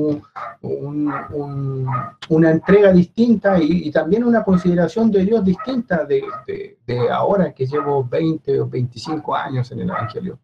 una 2.29 2.51
entrega 2.51 2.93
distinta 2.93 3.59
y, 3.61 3.91
también 3.91 4.23
una 4.23 4.45
consideración 4.45 5.11
de 5.11 5.25
Dios 5.25 5.45
distinta 5.45 6.05
de, 6.05 6.23
ahora 7.11 7.53
que 7.53 7.67
llevo 7.67 8.05
20 8.05 8.61
o 8.61 8.69
25 8.69 9.35
años 9.35 9.73
en 9.73 9.81
el 9.81 9.91
Evangelio. 9.91 10.39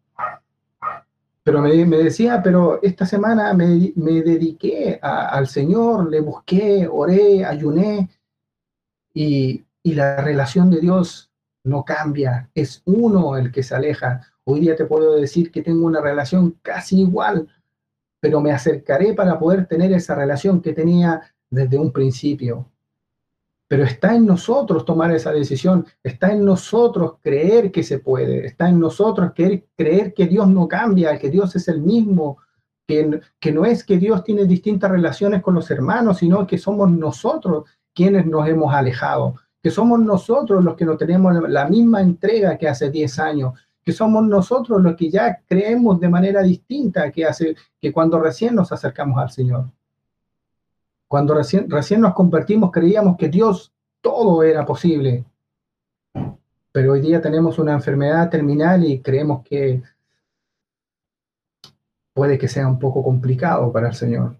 Pero 1.49 1.63
me, 1.63 1.97
decía, 1.97 2.43
pero 2.43 2.79
esta 2.83 3.07
semana 3.07 3.55
me, 3.55 3.91
dediqué 4.21 4.99
al 5.01 5.47
Señor, 5.47 6.07
le 6.07 6.19
busqué, 6.19 6.87
oré, 6.87 7.43
ayuné 7.43 8.07
y, 9.15 9.65
y 9.81 9.93
la 9.95 10.21
relación 10.21 10.69
de 10.69 10.79
Dios 10.79 11.31
no 11.63 11.83
cambia, 11.83 12.51
es 12.53 12.83
uno 12.85 13.35
el 13.35 13.51
que 13.51 13.63
se 13.63 13.73
aleja 13.73 14.21
Hoy 14.51 14.61
día 14.61 14.75
te 14.75 14.85
puedo 14.85 15.15
decir 15.15 15.51
que 15.51 15.61
tengo 15.61 15.85
una 15.85 16.01
relación 16.01 16.57
casi 16.63 17.01
igual, 17.01 17.47
pero 18.19 18.41
me 18.41 18.51
acercaré 18.51 19.13
para 19.13 19.37
poder 19.37 19.67
tener 19.67 19.91
esa 19.93 20.15
relación 20.15 20.59
que 20.59 20.73
tenía 20.73 21.21
desde 21.49 21.77
un 21.77 21.91
principio. 21.91 22.67
Pero 23.69 23.83
está 23.83 24.15
en 24.15 24.25
nosotros 24.25 24.83
tomar 24.83 25.11
esa 25.11 25.31
decisión, 25.31 25.85
está 26.03 26.33
en 26.33 26.43
nosotros 26.43 27.17
creer 27.21 27.71
que 27.71 27.83
se 27.83 27.99
puede, 27.99 28.47
está 28.47 28.67
en 28.67 28.79
nosotros 28.79 29.31
creer, 29.35 29.67
creer 29.77 30.13
que 30.13 30.25
Dios 30.25 30.47
no 30.47 30.67
cambia, 30.67 31.19
que 31.19 31.29
Dios 31.29 31.55
es 31.55 31.67
el 31.67 31.79
mismo, 31.79 32.39
que, 32.87 33.21
que 33.39 33.51
no 33.51 33.65
es 33.65 33.83
que 33.83 33.99
Dios 33.99 34.23
tiene 34.23 34.45
distintas 34.45 34.89
relaciones 34.89 35.43
con 35.43 35.53
los 35.53 35.69
hermanos, 35.69 36.17
sino 36.17 36.47
que 36.47 36.57
somos 36.57 36.89
nosotros 36.89 37.65
quienes 37.93 38.25
nos 38.25 38.47
hemos 38.47 38.73
alejado, 38.73 39.35
que 39.61 39.69
somos 39.69 39.99
nosotros 39.99 40.63
los 40.63 40.75
que 40.75 40.85
no 40.85 40.97
tenemos 40.97 41.47
la 41.47 41.67
misma 41.67 42.01
entrega 42.01 42.57
que 42.57 42.67
hace 42.67 42.89
10 42.89 43.19
años, 43.19 43.53
que 43.85 43.91
somos 43.91 44.25
nosotros 44.25 44.81
los 44.81 44.95
que 44.95 45.09
ya 45.09 45.41
creemos 45.47 45.99
de 45.99 46.09
manera 46.09 46.41
distinta 46.41 47.11
que, 47.11 47.25
hace, 47.25 47.55
que 47.79 47.91
cuando 47.91 48.19
recién 48.19 48.55
nos 48.55 48.71
acercamos 48.71 49.21
al 49.21 49.29
Señor. 49.29 49.69
Cuando 51.09 51.33
recién, 51.33 51.69
recién 51.69 52.01
nos 52.01 52.13
convertimos 52.13 52.71
creíamos 52.71 53.17
que 53.17 53.29
Dios 53.29 53.73
todo 53.99 54.43
era 54.43 54.63
posible, 54.63 55.25
pero 56.71 56.93
hoy 56.93 57.01
día 57.01 57.19
tenemos 57.19 57.57
una 57.57 57.73
enfermedad 57.73 58.29
terminal 58.29 58.85
y 58.85 59.01
creemos 59.01 59.43
que 59.43 59.81
puede 62.13 62.37
que 62.37 62.47
sea 62.47 62.67
un 62.67 62.77
poco 62.77 63.03
complicado 63.03 63.71
para 63.71 63.87
el 63.87 63.95
Señor. 63.95 64.37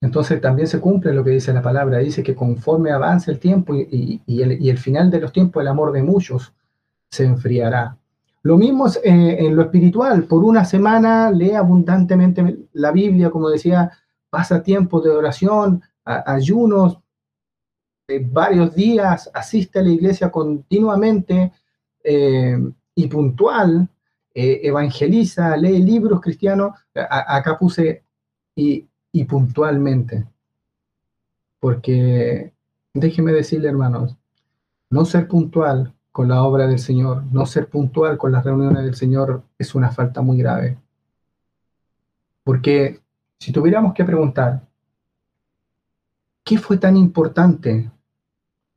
Entonces 0.00 0.40
también 0.40 0.66
se 0.66 0.80
cumple 0.80 1.12
lo 1.12 1.22
que 1.22 1.30
dice 1.30 1.52
la 1.52 1.62
palabra, 1.62 1.98
dice 1.98 2.24
que 2.24 2.34
conforme 2.34 2.90
avance 2.90 3.30
el 3.30 3.38
tiempo 3.38 3.74
y, 3.76 4.20
el, 4.26 4.78
final 4.78 5.12
de 5.12 5.20
los 5.20 5.32
tiempos, 5.32 5.60
el 5.60 5.68
amor 5.68 5.92
de 5.92 6.02
muchos 6.02 6.52
se 7.08 7.24
enfriará. 7.24 7.96
Lo 8.48 8.56
mismo 8.56 8.86
eh, 8.88 9.36
en 9.40 9.54
lo 9.54 9.60
espiritual, 9.60 10.24
por 10.24 10.42
una 10.42 10.64
semana 10.64 11.30
lee 11.30 11.50
abundantemente 11.50 12.60
la 12.72 12.92
Biblia, 12.92 13.28
como 13.28 13.50
decía, 13.50 13.92
pasa 14.30 14.62
tiempo 14.62 15.02
de 15.02 15.10
oración, 15.10 15.82
ayunos, 16.02 16.98
de 18.08 18.20
varios 18.20 18.74
días, 18.74 19.30
asiste 19.34 19.80
a 19.80 19.82
la 19.82 19.90
iglesia 19.90 20.30
continuamente 20.30 21.52
eh, 22.02 22.58
y 22.94 23.06
puntual, 23.06 23.86
eh, 24.32 24.60
evangeliza, 24.62 25.54
lee 25.58 25.82
libros 25.82 26.18
cristianos. 26.22 26.72
acá 26.94 27.58
puse 27.58 28.02
y 28.56 28.88
y 29.12 29.24
puntualmente. 29.24 30.24
Porque 31.60 32.54
déjeme 32.94 33.32
decirle, 33.32 33.68
hermanos, 33.68 34.16
no 34.88 35.04
ser 35.04 35.28
puntual 35.28 35.92
con 36.18 36.26
la 36.26 36.42
obra 36.42 36.66
del 36.66 36.80
Señor, 36.80 37.22
no 37.30 37.46
ser 37.46 37.68
puntual 37.68 38.18
con 38.18 38.32
las 38.32 38.44
reuniones 38.44 38.82
del 38.82 38.96
Señor 38.96 39.44
es 39.56 39.76
una 39.76 39.92
falta 39.92 40.20
muy 40.20 40.36
grave. 40.36 40.76
Porque 42.42 43.00
si 43.38 43.52
tuviéramos 43.52 43.94
que 43.94 44.04
preguntar, 44.04 44.66
¿qué 46.42 46.58
fue 46.58 46.76
tan 46.76 46.96
importante 46.96 47.88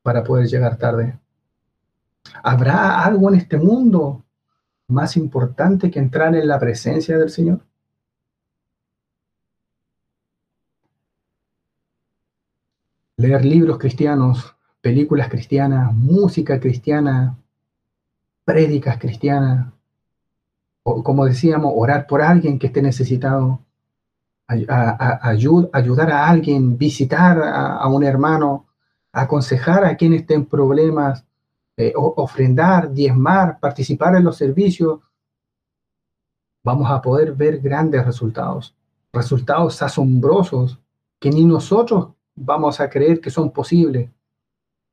para 0.03 0.23
poder 0.23 0.45
llegar 0.45 0.77
tarde? 0.77 1.17
¿Habrá 2.43 3.03
algo 3.03 3.29
en 3.29 3.39
este 3.39 3.57
mundo 3.57 4.23
más 4.87 5.17
importante 5.17 5.89
que 5.89 5.97
entrar 5.97 6.35
en 6.35 6.47
la 6.47 6.59
presencia 6.59 7.17
del 7.17 7.31
Señor? 7.31 7.65
leer 13.17 13.43
libros 13.45 13.79
cristianos, 13.79 14.55
películas 14.81 15.29
cristianas, 15.29 15.93
música 15.93 16.59
cristiana, 16.59 17.37
prédicas 18.43 18.97
cristianas, 18.97 19.71
o 20.83 21.03
como 21.03 21.25
decíamos, 21.25 21.71
orar 21.75 22.07
por 22.07 22.21
alguien 22.21 22.57
que 22.57 22.67
esté 22.67 22.81
necesitado, 22.81 23.61
ayudar 24.47 26.11
a 26.11 26.27
alguien, 26.27 26.77
visitar 26.77 27.41
a, 27.41 27.87
un 27.87 28.03
hermano, 28.03 28.65
aconsejar 29.13 29.85
a 29.85 29.95
quien 29.95 30.13
esté 30.13 30.33
en 30.33 30.45
problemas, 30.45 31.23
eh, 31.77 31.93
ofrendar, 31.95 32.91
diezmar, 32.91 33.59
participar 33.59 34.15
en 34.15 34.23
los 34.23 34.35
servicios, 34.35 34.99
vamos 36.63 36.89
a 36.91 37.01
poder 37.01 37.33
ver 37.33 37.59
grandes 37.59 38.05
resultados, 38.05 38.75
resultados 39.13 39.81
asombrosos 39.81 40.79
que 41.19 41.29
ni 41.29 41.45
nosotros 41.45 42.09
vamos 42.35 42.79
a 42.79 42.89
creer 42.89 43.21
que 43.21 43.29
son 43.29 43.51
posibles. 43.51 44.09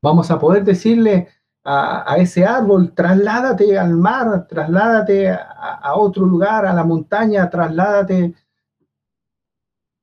Vamos 0.01 0.31
a 0.31 0.39
poder 0.39 0.63
decirle 0.63 1.27
a, 1.63 2.15
ese 2.17 2.45
árbol, 2.45 2.93
trasládate 2.93 3.77
al 3.77 3.95
mar, 3.95 4.47
trasládate 4.47 5.29
a, 5.29 5.93
otro 5.95 6.25
lugar, 6.25 6.65
a 6.65 6.73
la 6.73 6.83
montaña, 6.83 7.49
trasládate. 7.49 8.33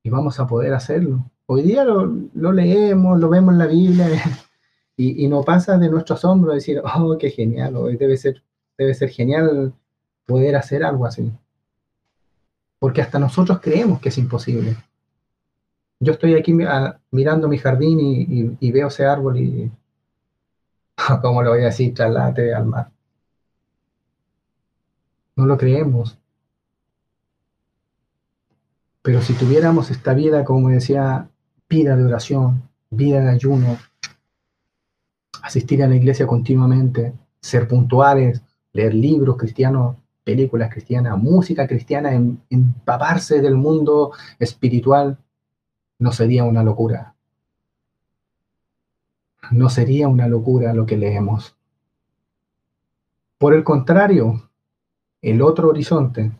Y 0.03 0.09
vamos 0.09 0.39
a 0.39 0.47
poder 0.47 0.73
hacerlo. 0.73 1.29
Hoy 1.47 1.63
día 1.63 1.83
lo, 1.83 2.51
leemos, 2.51 3.19
lo 3.19 3.29
vemos 3.29 3.53
en 3.53 3.59
la 3.59 3.67
Biblia 3.67 4.07
y, 4.97 5.27
no 5.27 5.43
pasa 5.43 5.77
de 5.77 5.89
nuestro 5.89 6.15
asombro 6.15 6.53
decir, 6.53 6.81
oh, 6.83 7.17
qué 7.17 7.29
genial, 7.29 7.75
hoy 7.75 7.97
debe 7.97 8.17
ser, 8.17 8.43
debe 8.77 8.93
ser 8.93 9.09
genial 9.09 9.73
poder 10.25 10.55
hacer 10.55 10.83
algo 10.83 11.05
así. 11.05 11.31
Porque 12.79 13.01
hasta 13.01 13.17
nosotros 13.17 13.59
creemos 13.59 13.99
que 13.99 14.09
es 14.09 14.17
imposible 14.17 14.77
yo 15.99 16.13
estoy 16.13 16.35
aquí 16.35 16.53
mirando 17.11 17.47
mi 17.47 17.57
jardín 17.57 18.57
y, 18.59 18.71
veo 18.71 18.87
ese 18.87 19.05
árbol 19.05 19.37
y, 19.37 19.71
¿cómo 21.21 21.41
lo 21.41 21.51
voy 21.51 21.61
a 21.61 21.65
decir? 21.65 21.93
Traslate 21.93 22.53
al 22.53 22.65
mar. 22.65 22.91
No 25.35 25.45
lo 25.45 25.57
creemos. 25.57 26.17
Pero 29.01 29.21
si 29.21 29.33
tuviéramos 29.33 29.89
esta 29.89 30.13
vida, 30.13 30.43
como 30.43 30.69
decía, 30.69 31.29
vida 31.69 31.95
de 31.95 32.03
oración, 32.03 32.63
vida 32.89 33.21
de 33.21 33.29
ayuno, 33.29 33.77
asistir 35.41 35.83
a 35.83 35.87
la 35.87 35.95
iglesia 35.95 36.27
continuamente, 36.27 37.13
ser 37.39 37.67
puntuales, 37.67 38.41
leer 38.73 38.93
libros 38.93 39.37
cristianos, 39.37 39.95
películas 40.23 40.69
cristianas, 40.73 41.17
música 41.17 41.67
cristiana, 41.67 42.11
empaparse 42.49 43.41
del 43.41 43.55
mundo 43.55 44.11
espiritual, 44.39 45.17
no 45.99 46.11
sería 46.11 46.43
una 46.43 46.63
locura. 46.63 47.16
No 49.51 49.69
sería 49.69 50.07
una 50.07 50.27
locura 50.27 50.73
lo 50.73 50.85
que 50.85 50.97
leemos. 50.97 51.55
Por 53.37 53.53
el 53.53 53.63
contrario, 53.63 54.49
el 55.21 55.41
otro 55.41 55.69
horizonte, 55.69 56.31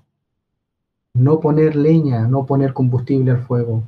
no 1.13 1.39
poner 1.39 1.75
leña, 1.75 2.27
no 2.27 2.45
poner 2.45 2.73
combustible 2.73 3.31
al 3.31 3.39
fuego. 3.39 3.83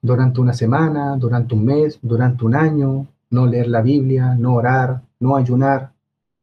Durante 0.00 0.40
una 0.40 0.52
semana, 0.52 1.16
durante 1.16 1.54
un 1.54 1.64
mes, 1.64 1.98
durante 2.02 2.44
un 2.44 2.54
año, 2.54 3.06
no 3.30 3.46
leer 3.46 3.68
la 3.68 3.82
Biblia, 3.82 4.34
no 4.34 4.54
orar, 4.54 5.02
no 5.18 5.36
ayunar, 5.36 5.92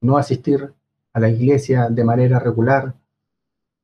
no 0.01 0.17
asistir 0.17 0.73
a 1.13 1.19
la 1.19 1.29
iglesia 1.29 1.89
de 1.89 2.03
manera 2.03 2.39
regular, 2.39 2.93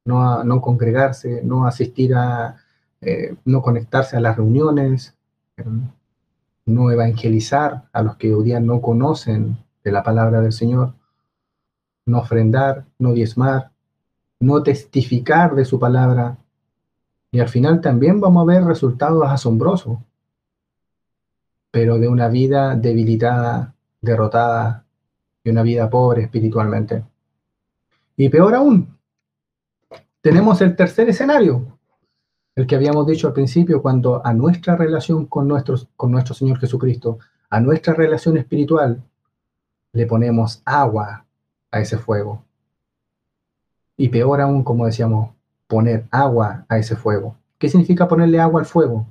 no, 0.06 0.62
congregarse, 0.62 1.42
no 1.44 1.66
asistir 1.66 2.16
a, 2.16 2.58
eh, 3.02 3.36
no 3.46 3.62
conectarse 3.62 4.18
a 4.18 4.22
las 4.22 4.38
reuniones, 4.38 5.14
no 6.68 6.92
evangelizar 6.92 7.86
a 7.94 8.04
los 8.04 8.18
que 8.18 8.34
hoy 8.34 8.44
día 8.44 8.60
no 8.60 8.82
conocen 8.82 9.58
de 9.84 9.92
la 9.92 10.04
palabra 10.04 10.42
del 10.42 10.52
Señor, 10.52 10.94
no 12.06 12.20
ofrendar, 12.20 12.86
no 13.00 13.14
diezmar, 13.14 13.72
no 14.40 14.62
testificar 14.62 15.56
de 15.56 15.66
su 15.66 15.80
palabra. 15.80 16.38
Y 17.32 17.40
al 17.40 17.50
final 17.50 17.82
también 17.82 18.20
vamos 18.20 18.44
a 18.44 18.54
ver 18.54 18.64
resultados 18.64 19.24
asombrosos, 19.28 19.98
pero 21.72 21.98
de 21.98 22.10
una 22.10 22.28
vida 22.28 22.76
debilitada, 22.76 23.74
derrotada, 24.02 24.86
y 25.44 25.50
una 25.50 25.64
vida 25.64 25.90
pobre 25.90 26.24
espiritualmente. 26.24 27.04
Y 28.18 28.28
peor 28.28 28.56
aún, 28.56 28.98
tenemos 30.20 30.60
el 30.60 30.76
tercer 30.76 31.08
escenario, 31.08 31.77
el 32.58 32.66
que 32.66 32.76
habíamos 32.76 33.06
dicho 33.06 33.28
al 33.28 33.34
principio, 33.34 33.84
cuando 33.84 34.26
a 34.26 34.34
nuestra 34.34 34.76
relación 34.76 35.28
con, 35.28 35.48
nuestros, 35.48 35.88
con 35.96 36.10
nuestro 36.12 36.34
Señor 36.34 36.58
Jesucristo, 36.58 37.20
a 37.52 37.60
nuestra 37.60 37.94
relación 37.94 38.36
espiritual, 38.36 39.04
le 39.94 40.08
ponemos 40.08 40.64
agua 40.66 41.24
a 41.70 41.80
ese 41.80 42.00
fuego. 42.00 42.44
Y 43.96 44.10
peor 44.10 44.42
aún, 44.42 44.64
como 44.64 44.88
decíamos, 44.88 45.36
poner 45.68 46.08
agua 46.10 46.66
a 46.68 46.80
ese 46.80 46.96
fuego. 46.96 47.36
¿Qué 47.60 47.70
significa 47.70 48.08
ponerle 48.08 48.40
agua 48.40 48.62
al 48.62 48.66
fuego? 48.66 49.06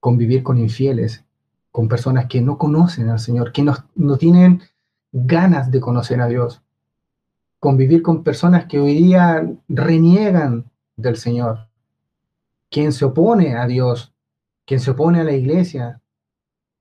Convivir 0.00 0.42
con 0.42 0.58
infieles, 0.58 1.24
con 1.70 1.86
personas 1.86 2.26
que 2.26 2.40
no 2.40 2.58
conocen 2.58 3.10
al 3.10 3.20
Señor, 3.20 3.52
que 3.52 3.62
no, 3.62 3.76
no 3.94 4.18
tienen 4.18 4.62
ganas 5.12 5.70
de 5.70 5.80
conocer 5.80 6.20
a 6.20 6.26
Dios. 6.26 6.62
Convivir 7.60 8.02
con 8.02 8.24
personas 8.24 8.66
que 8.66 8.80
hoy 8.80 8.94
día 8.94 9.48
reniegan 9.68 10.64
del 10.96 11.16
Señor. 11.16 11.67
Quien 12.70 12.92
se 12.92 13.04
opone 13.04 13.56
a 13.56 13.66
Dios, 13.66 14.14
quien 14.66 14.80
se 14.80 14.90
opone 14.90 15.20
a 15.20 15.24
la 15.24 15.32
iglesia. 15.32 16.02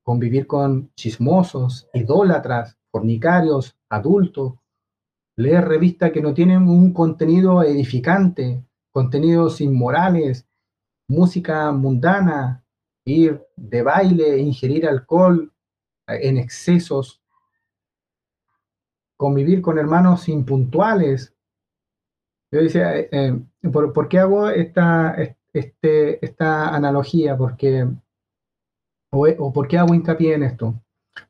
Convivir 0.04 0.48
con 0.48 0.94
chismosos, 0.96 1.90
idólatras, 1.94 2.78
fornicarios, 2.92 3.78
adultos, 3.90 4.54
leer 5.38 5.66
revistas 5.68 6.12
que 6.12 6.22
no 6.22 6.34
tienen 6.34 6.68
un 6.68 6.94
contenido 6.94 7.62
edificante, 7.64 8.64
contenidos 8.92 9.62
inmorales, 9.62 10.48
música 11.08 11.72
mundana, 11.72 12.64
ir 13.06 13.46
de 13.56 13.82
baile, 13.82 14.38
ingerir 14.40 14.88
alcohol 14.88 15.54
en 16.08 16.38
excesos, 16.38 17.22
convivir 19.16 19.62
con 19.62 19.78
hermanos 19.78 20.28
impuntuales. 20.28 21.34
Yo 22.52 22.62
decía, 22.62 22.98
eh, 22.98 23.10
eh, 23.12 23.70
¿por, 23.72 24.08
qué 24.08 24.20
hago 24.20 24.50
esta, 24.50 25.16
este, 25.60 26.24
esta 26.26 26.76
analogía? 26.76 27.38
Porque, 27.38 27.88
o, 29.12 29.28
o 29.40 29.54
por 29.54 29.68
qué 29.68 29.78
hago 29.78 29.94
hincapié 29.94 30.36
en 30.36 30.44
esto? 30.44 30.74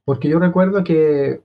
Porque 0.05 0.29
yo 0.29 0.39
recuerdo 0.39 0.83
que 0.83 1.41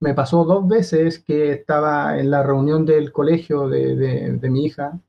me 0.00 0.14
pasó 0.14 0.44
dos 0.44 0.66
veces 0.68 1.18
que 1.18 1.52
estaba 1.52 2.18
en 2.18 2.30
la 2.30 2.42
reunión 2.42 2.86
del 2.86 3.12
colegio 3.12 3.68
de, 3.68 4.38
mi 4.42 4.66
hija. 4.66 5.00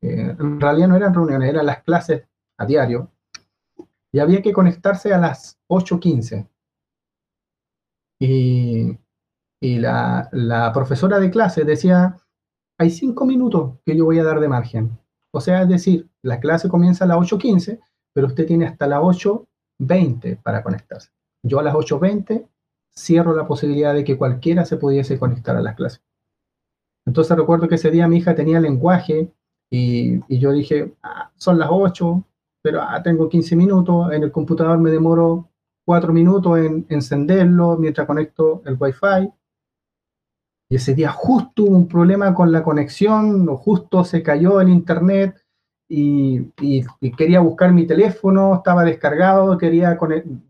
Eh, 0.00 0.36
en 0.38 0.60
realidad 0.60 0.88
no 0.88 0.96
eran 0.96 1.14
reuniones, 1.14 1.50
eran 1.50 1.66
las 1.66 1.82
clases 1.82 2.24
a 2.56 2.66
diario. 2.66 3.10
Y 4.12 4.20
había 4.20 4.40
que 4.42 4.52
conectarse 4.52 5.12
a 5.12 5.18
las 5.18 5.58
8.15. 5.68 6.48
Y, 8.20 8.98
y 9.60 9.78
la, 9.78 10.28
la, 10.32 10.72
profesora 10.72 11.20
de 11.20 11.30
clase 11.30 11.64
decía, 11.64 12.16
hay 12.78 12.90
cinco 12.90 13.26
minutos 13.26 13.78
que 13.84 13.96
yo 13.96 14.04
voy 14.04 14.18
a 14.18 14.24
dar 14.24 14.40
de 14.40 14.48
margen. 14.48 14.98
O 15.32 15.40
sea, 15.40 15.62
es 15.62 15.68
decir, 15.68 16.08
la 16.22 16.40
clase 16.40 16.68
comienza 16.68 17.04
a 17.04 17.08
las 17.08 17.18
8.15, 17.18 17.80
pero 18.12 18.26
usted 18.26 18.46
tiene 18.46 18.66
hasta 18.66 18.86
las 18.86 19.00
8.20 19.00 20.42
para 20.42 20.62
conectarse. 20.62 21.10
Yo 21.42 21.60
a 21.60 21.62
las 21.62 21.74
8.20 21.74 22.46
cierro 22.94 23.34
la 23.34 23.46
posibilidad 23.46 23.94
de 23.94 24.04
que 24.04 24.18
cualquiera 24.18 24.64
se 24.64 24.76
pudiese 24.76 25.18
conectar 25.18 25.56
a 25.56 25.62
las 25.62 25.76
clases. 25.76 26.02
Entonces 27.06 27.36
recuerdo 27.36 27.68
que 27.68 27.76
ese 27.76 27.90
día 27.90 28.08
mi 28.08 28.18
hija 28.18 28.34
tenía 28.34 28.60
lenguaje 28.60 29.32
y, 29.70 30.20
yo 30.38 30.52
dije, 30.52 30.94
ah, 31.02 31.30
son 31.36 31.58
las 31.58 31.68
8, 31.70 32.24
pero 32.62 32.82
ah, 32.82 33.02
tengo 33.02 33.28
15 33.28 33.56
minutos, 33.56 34.12
en 34.12 34.22
el 34.24 34.32
computador 34.32 34.78
me 34.78 34.90
demoro 34.90 35.48
4 35.86 36.12
minutos 36.12 36.58
en 36.58 36.86
encenderlo 36.88 37.76
mientras 37.76 38.06
conecto 38.06 38.62
el 38.66 38.76
Wi-Fi. 38.78 39.32
Y 40.70 40.76
ese 40.76 40.94
día 40.94 41.10
justo 41.10 41.62
hubo 41.62 41.76
un 41.76 41.88
problema 41.88 42.34
con 42.34 42.52
la 42.52 42.62
conexión, 42.62 43.48
o 43.48 43.56
justo 43.56 44.04
se 44.04 44.22
cayó 44.22 44.60
el 44.60 44.68
internet 44.68 45.34
y, 45.88 46.52
quería 47.16 47.40
buscar 47.40 47.72
mi 47.72 47.86
teléfono, 47.86 48.56
estaba 48.56 48.84
descargado, 48.84 49.56
quería 49.56 49.98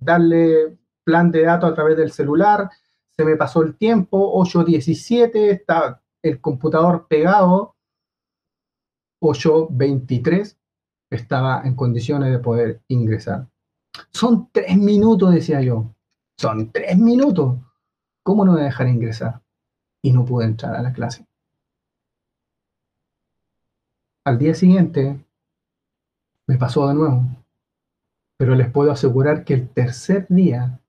darle 0.00 0.76
plan 1.04 1.30
de 1.30 1.42
datos 1.42 1.70
a 1.70 1.74
través 1.74 1.96
del 1.96 2.10
celular, 2.10 2.68
se 3.16 3.24
me 3.24 3.36
pasó 3.36 3.62
el 3.62 3.76
tiempo, 3.76 4.34
8.17, 4.44 5.50
está 5.50 6.02
el 6.22 6.40
computador 6.40 7.06
pegado, 7.08 7.76
8.23 9.22 10.56
estaba 11.10 11.62
en 11.64 11.74
condiciones 11.74 12.30
de 12.30 12.38
poder 12.38 12.82
ingresar. 12.88 13.48
Son 14.10 14.50
tres 14.52 14.76
minutos, 14.76 15.32
decía 15.32 15.60
yo. 15.62 15.94
Son 16.36 16.70
tres 16.70 16.96
minutos. 16.98 17.58
¿Cómo 18.22 18.44
no 18.44 18.54
a 18.54 18.62
dejar 18.62 18.88
ingresar? 18.88 19.40
Y 20.02 20.12
no 20.12 20.24
pude 20.24 20.44
entrar 20.44 20.76
a 20.76 20.82
la 20.82 20.92
clase. 20.92 21.26
Al 24.24 24.38
día 24.38 24.54
siguiente 24.54 25.24
me 26.48 26.56
pasó 26.56 26.88
de 26.88 26.94
nuevo. 26.94 27.22
Pero 28.36 28.54
les 28.56 28.70
puedo 28.70 28.90
asegurar 28.90 29.44
que 29.44 29.54
el 29.54 29.68
tercer 29.68 30.26
día 30.28 30.80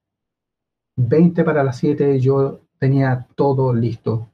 20 0.95 1.43
para 1.43 1.63
las 1.63 1.77
7 1.77 2.19
yo 2.19 2.61
tenía 2.79 3.27
todo 3.35 3.73
listo. 3.73 4.31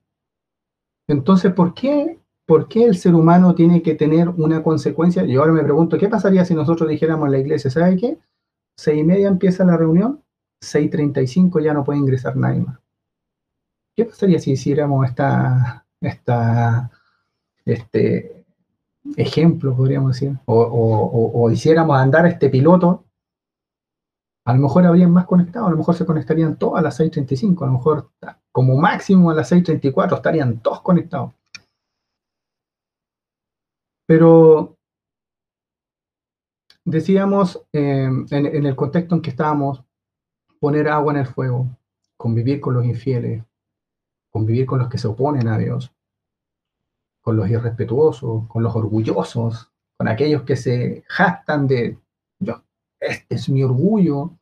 Entonces, 1.08 1.52
¿por 1.54 1.74
qué, 1.74 2.20
¿por 2.46 2.68
qué 2.68 2.86
el 2.86 2.98
ser 2.98 3.16
humano 3.16 3.56
tiene 3.56 3.82
que 3.82 3.96
tener 3.96 4.30
una 4.30 4.64
consecuencia? 4.64 5.26
Yo 5.26 5.42
ahora 5.42 5.54
me 5.54 5.64
pregunto, 5.64 5.98
¿qué 5.98 6.08
pasaría 6.08 6.46
si 6.46 6.54
nosotros 6.54 6.90
dijéramos 6.90 7.26
en 7.26 7.32
la 7.32 7.40
iglesia, 7.40 7.70
¿sabe 7.70 7.98
qué? 7.98 8.20
Seis 8.78 9.02
y 9.02 9.04
media 9.04 9.28
empieza 9.28 9.66
la 9.66 9.78
reunión, 9.78 10.24
6.35 10.62 11.62
ya 11.64 11.74
no 11.74 11.84
puede 11.84 12.00
ingresar 12.00 12.36
nadie 12.36 12.62
más. 12.62 12.80
¿Qué 13.96 14.06
pasaría 14.06 14.40
si 14.40 14.52
hiciéramos 14.52 15.06
esta, 15.08 15.86
esta, 16.02 16.92
este 17.64 18.45
ejemplo, 19.18 19.76
podríamos 19.76 20.14
decir, 20.14 20.38
o, 20.46 21.32
o 21.34 21.52
hiciéramos 21.52 21.98
andar 21.98 22.26
este 22.26 22.50
piloto 22.50 23.06
a 24.46 24.54
lo 24.54 24.60
mejor 24.60 24.86
habrían 24.86 25.12
más 25.12 25.26
conectados, 25.26 25.68
a 25.68 25.72
lo 25.72 25.78
mejor 25.78 25.96
se 25.96 26.06
conectarían 26.06 26.58
todos 26.58 26.78
a 26.78 26.82
las 26.82 27.00
6.35, 27.00 27.64
a 27.64 27.66
lo 27.66 27.74
mejor 27.74 28.12
como 28.52 28.78
máximo 28.78 29.32
a 29.32 29.34
las 29.34 29.52
6.34 29.52 30.16
estarían 30.16 30.60
todos 30.60 30.82
conectados. 30.82 31.34
Pero 34.08 34.78
decíamos 36.86 37.66
eh, 37.74 38.04
en, 38.04 38.46
en, 38.46 38.66
el 38.68 38.76
contexto 38.76 39.16
en 39.16 39.22
que 39.24 39.32
estábamos, 39.32 39.84
poner 40.60 40.88
agua 40.90 41.14
en 41.14 41.20
el 41.20 41.26
fuego, 41.26 41.68
convivir 42.16 42.62
con 42.62 42.76
los 42.76 42.86
infieles, 42.86 43.44
convivir 44.32 44.68
con 44.68 44.78
los 44.78 44.90
que 44.90 45.00
se 45.00 45.08
oponen 45.08 45.48
a 45.48 45.58
Dios, 45.58 45.92
con 47.26 47.38
los 47.38 47.50
irrespetuosos, 47.50 48.48
con 48.48 48.62
los 48.62 48.76
orgullosos, 48.76 49.72
con 49.98 50.08
aquellos 50.08 50.44
que 50.44 50.56
se 50.56 51.04
jactan 51.08 51.66
de 51.66 51.98
yo 52.40 52.62
este 53.00 53.34
es 53.34 53.50
mi 53.50 53.64
orgullo, 53.64 54.38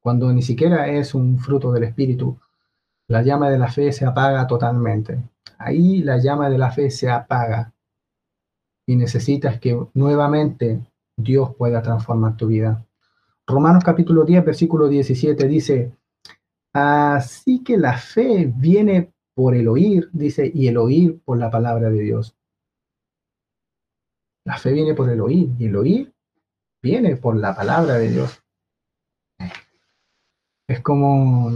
cuando 0.00 0.32
ni 0.32 0.42
siquiera 0.42 0.86
es 0.86 1.14
un 1.14 1.40
fruto 1.40 1.72
del 1.72 1.82
Espíritu, 1.82 2.38
la 3.08 3.22
llama 3.22 3.50
de 3.50 3.58
la 3.58 3.66
fe 3.66 3.90
se 3.90 4.06
apaga 4.06 4.46
totalmente. 4.46 5.20
Ahí 5.58 6.02
la 6.02 6.18
llama 6.18 6.48
de 6.48 6.58
la 6.58 6.70
fe 6.70 6.90
se 6.90 7.10
apaga 7.10 7.72
y 8.86 8.94
necesitas 8.94 9.58
que 9.58 9.76
nuevamente 9.94 10.80
Dios 11.16 11.56
pueda 11.56 11.82
transformar 11.82 12.36
tu 12.36 12.46
vida. 12.46 12.86
Romanos 13.48 13.82
capítulo 13.82 14.24
10, 14.24 14.44
versículo 14.44 14.86
17 14.86 15.48
dice, 15.48 15.92
así 16.72 17.64
que 17.64 17.76
la 17.76 17.98
fe 17.98 18.52
viene 18.54 19.12
por 19.38 19.54
el 19.54 19.68
oír, 19.68 20.10
dice, 20.12 20.50
y 20.52 20.66
el 20.66 20.76
oír 20.76 21.20
por 21.24 21.38
la 21.38 21.48
palabra 21.48 21.90
de 21.90 22.00
Dios. 22.00 22.36
La 24.44 24.58
fe 24.58 24.72
viene 24.72 24.94
por 24.94 25.08
el 25.08 25.20
oír 25.20 25.50
y 25.60 25.66
el 25.66 25.76
oír 25.76 26.12
viene 26.82 27.14
por 27.14 27.36
la 27.36 27.54
palabra 27.54 27.94
de 27.94 28.10
Dios. 28.10 28.42
Es 30.66 30.80
como, 30.80 31.52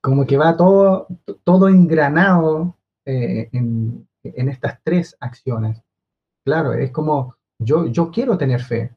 como 0.00 0.26
que 0.26 0.36
va 0.36 0.56
todo, 0.56 1.06
todo 1.44 1.68
engranado 1.68 2.76
eh, 3.04 3.48
en, 3.52 4.08
en 4.24 4.48
estas 4.48 4.82
tres 4.82 5.16
acciones. 5.20 5.80
Claro, 6.44 6.72
es 6.72 6.90
como 6.90 7.36
yo, 7.60 7.86
yo 7.86 8.10
quiero 8.10 8.36
tener 8.36 8.64
fe, 8.64 8.96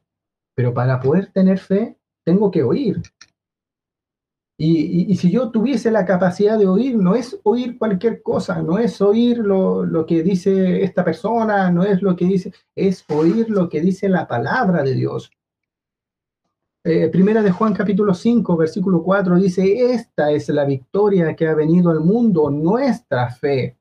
pero 0.56 0.74
para 0.74 0.98
poder 0.98 1.32
tener 1.32 1.60
fe 1.60 1.96
tengo 2.24 2.50
que 2.50 2.64
oír. 2.64 3.00
Y, 4.58 5.14
si 5.16 5.30
yo 5.30 5.50
tuviese 5.50 5.90
la 5.90 6.06
capacidad 6.06 6.58
de 6.58 6.66
oír, 6.66 6.96
no 6.96 7.14
es 7.14 7.38
oír 7.42 7.76
cualquier 7.76 8.22
cosa, 8.22 8.62
no 8.62 8.78
es 8.78 9.02
oír 9.02 9.38
lo, 9.38 10.06
que 10.06 10.22
dice 10.22 10.82
esta 10.82 11.04
persona, 11.04 11.70
no 11.70 11.84
es 11.84 12.00
lo 12.00 12.16
que 12.16 12.24
dice, 12.24 12.52
es 12.74 13.04
oír 13.10 13.50
lo 13.50 13.68
que 13.68 13.82
dice 13.82 14.08
la 14.08 14.26
palabra 14.26 14.82
de 14.82 14.94
Dios. 14.94 15.30
Eh, 16.84 17.08
primera 17.08 17.42
de 17.42 17.50
Juan 17.50 17.74
capítulo 17.74 18.14
5, 18.14 18.56
versículo 18.56 19.02
4 19.02 19.36
dice, 19.36 19.92
esta 19.92 20.30
es 20.30 20.48
la 20.48 20.64
victoria 20.64 21.36
que 21.36 21.48
ha 21.48 21.54
venido 21.54 21.90
al 21.90 22.00
mundo, 22.00 22.50
nuestra 22.50 23.28
fe. 23.28 23.76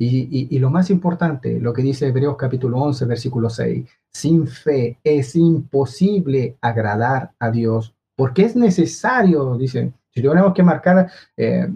Y, 0.00 0.48
y, 0.54 0.58
lo 0.60 0.70
más 0.70 0.90
importante, 0.90 1.60
lo 1.60 1.72
que 1.72 1.82
dice 1.82 2.06
Hebreos 2.06 2.36
capítulo 2.36 2.78
11, 2.78 3.04
versículo 3.04 3.50
6, 3.50 3.84
sin 4.12 4.46
fe 4.46 4.98
es 5.02 5.34
imposible 5.34 6.56
agradar 6.60 7.34
a 7.38 7.50
Dios, 7.50 7.97
porque 8.18 8.42
es 8.42 8.56
necesario, 8.56 9.56
dicen, 9.56 9.94
si 10.10 10.20
tenemos 10.20 10.52
que 10.52 10.64
marcar 10.64 11.08
eh, 11.36 11.72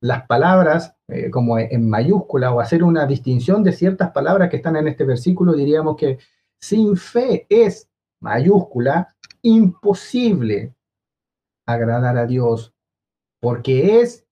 las 0.00 0.26
palabras 0.26 0.94
eh, 1.08 1.30
como 1.30 1.58
en 1.58 1.88
mayúscula 1.88 2.52
o 2.52 2.60
hacer 2.60 2.84
una 2.84 3.06
distinción 3.06 3.64
de 3.64 3.72
ciertas 3.72 4.10
palabras 4.10 4.50
que 4.50 4.56
están 4.56 4.76
en 4.76 4.88
este 4.88 5.04
versículo, 5.04 5.54
diríamos 5.54 5.96
que 5.96 6.18
sin 6.60 6.94
fe 6.98 7.46
es 7.48 7.88
mayúscula 8.20 9.16
imposible 9.40 10.74
agradar 11.66 12.18
a 12.18 12.26
Dios, 12.26 12.74
porque 13.40 14.02
es, 14.02 14.26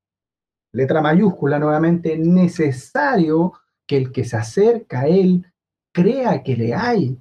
letra 0.74 1.00
mayúscula 1.00 1.58
nuevamente, 1.58 2.18
necesario 2.18 3.54
que 3.86 3.96
el 3.96 4.12
que 4.12 4.24
se 4.24 4.36
acerca 4.36 5.00
a 5.00 5.06
Él 5.06 5.50
crea 5.90 6.42
que 6.42 6.54
le 6.54 6.74
hay 6.74 7.18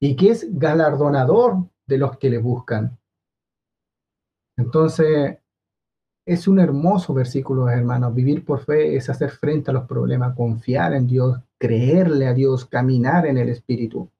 y 0.00 0.16
que 0.16 0.30
es 0.30 0.58
galardonador 0.58 1.68
de 1.86 1.98
los 1.98 2.18
que 2.18 2.30
le 2.30 2.38
buscan. 2.38 2.98
Entonces, 4.56 5.38
es 6.26 6.48
un 6.48 6.58
hermoso 6.58 7.14
versículo, 7.14 7.68
hermanos. 7.68 8.14
Vivir 8.14 8.44
por 8.44 8.60
fe 8.64 8.96
es 8.96 9.08
hacer 9.08 9.30
frente 9.30 9.70
a 9.70 9.74
los 9.74 9.86
problemas, 9.86 10.34
confiar 10.34 10.94
en 10.94 11.06
Dios, 11.06 11.38
creerle 11.58 12.26
a 12.26 12.34
Dios, 12.34 12.64
caminar 12.64 13.26
en 13.26 13.38
el 13.38 13.48
Espíritu. 13.48 14.10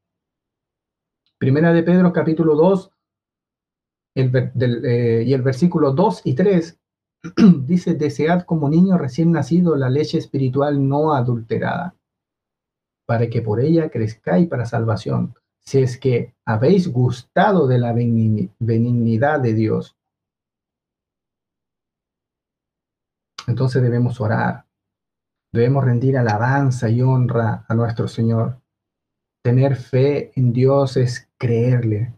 Primera 1.39 1.73
de 1.73 1.83
Pedro, 1.83 2.13
capítulo 2.13 2.55
2, 2.55 2.91
eh, 4.15 5.25
y 5.27 5.33
el 5.33 5.43
versículo 5.43 5.93
2 5.93 6.23
y 6.25 6.35
3 6.35 6.79
dice, 7.67 7.95
desead 7.95 8.45
como 8.45 8.69
niño 8.69 8.97
recién 8.97 9.33
nacido 9.33 9.77
la 9.77 9.91
leche 9.91 10.17
espiritual 10.17 10.89
no 10.89 11.13
adulterada, 11.13 11.95
para 13.05 13.29
que 13.29 13.43
por 13.43 13.61
ella 13.61 13.91
crezcáis 13.91 14.49
para 14.49 14.65
salvación 14.65 15.35
si 15.67 15.79
es 15.83 15.99
que 15.99 16.35
habéis 16.45 16.89
gustado 16.89 17.67
de 17.67 17.79
la 17.79 17.93
benignidad 17.93 19.41
de 19.41 19.53
Dios. 19.53 19.97
Entonces 23.49 23.83
debemos 23.83 24.21
orar, 24.21 24.67
debemos 25.53 25.85
rendir 25.85 26.17
alabanza 26.17 26.89
y 26.89 27.03
honra 27.03 27.65
a 27.69 27.75
nuestro 27.75 28.07
Señor. 28.07 28.61
Tener 29.43 29.77
fe 29.77 30.33
en 30.39 30.53
Dios 30.53 30.97
es 30.97 31.29
creerle. 31.37 32.15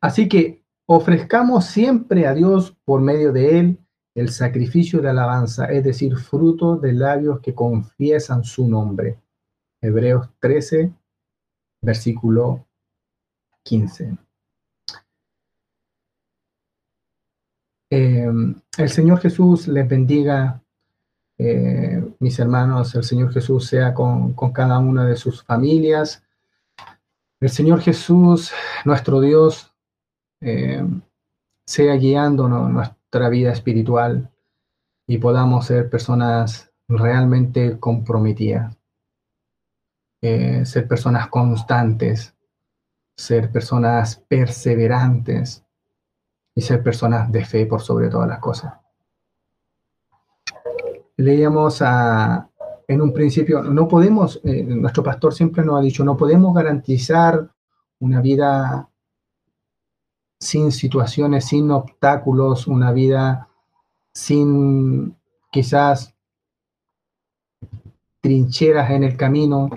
Así 0.00 0.28
que 0.28 0.62
ofrezcamos 0.86 1.66
siempre 1.66 2.26
a 2.26 2.34
Dios 2.34 2.76
por 2.84 3.00
medio 3.00 3.32
de 3.32 3.58
Él 3.58 3.78
el 4.14 4.28
sacrificio 4.30 5.00
de 5.00 5.08
alabanza, 5.08 5.66
es 5.66 5.84
decir, 5.84 6.16
fruto 6.16 6.76
de 6.76 6.92
labios 6.92 7.40
que 7.40 7.54
confiesan 7.54 8.44
su 8.44 8.68
nombre. 8.68 9.21
Hebreos 9.82 10.28
13, 10.38 10.92
versículo 11.80 12.64
15. 13.64 14.16
Em, 17.90 18.54
el 18.78 18.88
Señor 18.88 19.18
Jesús 19.18 19.66
les 19.66 19.86
bendiga, 19.88 20.62
eh, 21.36 22.02
mis 22.20 22.38
hermanos, 22.38 22.94
el 22.94 23.02
Señor 23.02 23.32
Jesús 23.32 23.66
sea 23.66 23.92
con, 23.92 24.34
cada 24.52 24.78
una 24.78 25.04
de 25.04 25.16
sus 25.16 25.42
familias. 25.42 26.24
El 27.40 27.50
Señor 27.50 27.80
Jesús, 27.80 28.52
nuestro 28.84 29.20
Dios, 29.20 29.74
em, 30.40 31.02
sea 31.66 31.96
guiándonos 31.96 32.70
nuestra 32.70 33.28
vida 33.28 33.52
espiritual 33.52 34.30
y 35.08 35.18
podamos 35.18 35.66
ser 35.66 35.90
personas 35.90 36.72
realmente 36.88 37.80
comprometidas. 37.80 38.76
Eh, 40.24 40.64
ser 40.64 40.86
personas 40.86 41.26
constantes, 41.26 42.32
ser 43.16 43.50
personas 43.50 44.22
perseverantes 44.28 45.64
y 46.54 46.60
ser 46.60 46.80
personas 46.80 47.32
de 47.32 47.44
fe 47.44 47.66
por 47.66 47.82
sobre 47.82 48.08
todas 48.08 48.28
las 48.28 48.38
cosas. 48.38 48.72
Leíamos 51.16 51.82
en 51.82 53.02
un 53.02 53.12
principio, 53.12 53.64
no 53.64 53.88
podemos, 53.88 54.40
eh, 54.44 54.62
nuestro 54.62 55.02
pastor 55.02 55.34
siempre 55.34 55.64
nos 55.64 55.80
ha 55.80 55.82
dicho, 55.82 56.04
no 56.04 56.16
podemos 56.16 56.54
garantizar 56.54 57.50
una 57.98 58.20
vida 58.20 58.88
sin 60.38 60.70
situaciones, 60.70 61.46
sin 61.46 61.68
obstáculos, 61.72 62.68
una 62.68 62.92
vida 62.92 63.48
sin 64.14 65.16
quizás 65.50 66.14
trincheras 68.20 68.90
en 68.92 69.02
el 69.02 69.16
camino, 69.16 69.68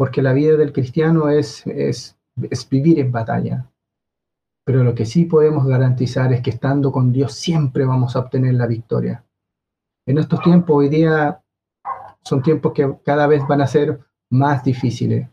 porque 0.00 0.22
la 0.22 0.32
vida 0.32 0.56
del 0.56 0.72
cristiano 0.72 1.28
es, 1.28 1.66
es, 1.66 2.16
vivir 2.70 3.00
en 3.00 3.12
batalla. 3.12 3.70
Pero 4.64 4.82
lo 4.82 4.94
que 4.94 5.04
sí 5.04 5.26
podemos 5.26 5.66
garantizar 5.66 6.32
es 6.32 6.40
que 6.40 6.48
estando 6.48 6.90
con 6.90 7.12
Dios 7.12 7.34
siempre 7.34 7.84
vamos 7.84 8.16
a 8.16 8.20
obtener 8.20 8.54
la 8.54 8.66
victoria. 8.66 9.26
En 10.06 10.16
estos 10.16 10.40
tiempos, 10.40 10.74
hoy 10.74 10.88
día, 10.88 11.42
son 12.22 12.40
tiempos 12.40 12.72
que 12.72 12.96
cada 13.04 13.26
vez 13.26 13.46
van 13.46 13.60
a 13.60 13.66
ser 13.66 14.00
más 14.30 14.64
difíciles. 14.64 15.28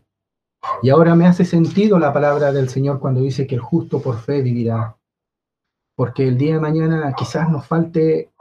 Y 0.82 0.90
ahora 0.90 1.14
me 1.14 1.26
hace 1.26 1.46
sentido 1.46 1.98
la 1.98 2.12
palabra 2.12 2.52
del 2.52 2.68
Señor 2.68 3.00
cuando 3.00 3.22
dice 3.22 3.46
que 3.46 3.54
el 3.54 3.62
justo 3.62 4.02
por 4.02 4.18
fe 4.18 4.42
vivirá. 4.42 4.98
Porque 5.96 6.28
el 6.28 6.36
día 6.36 6.56
de 6.56 6.60
mañana 6.60 7.14
quizás 7.16 7.48
nos 7.48 7.66
falte 7.66 8.32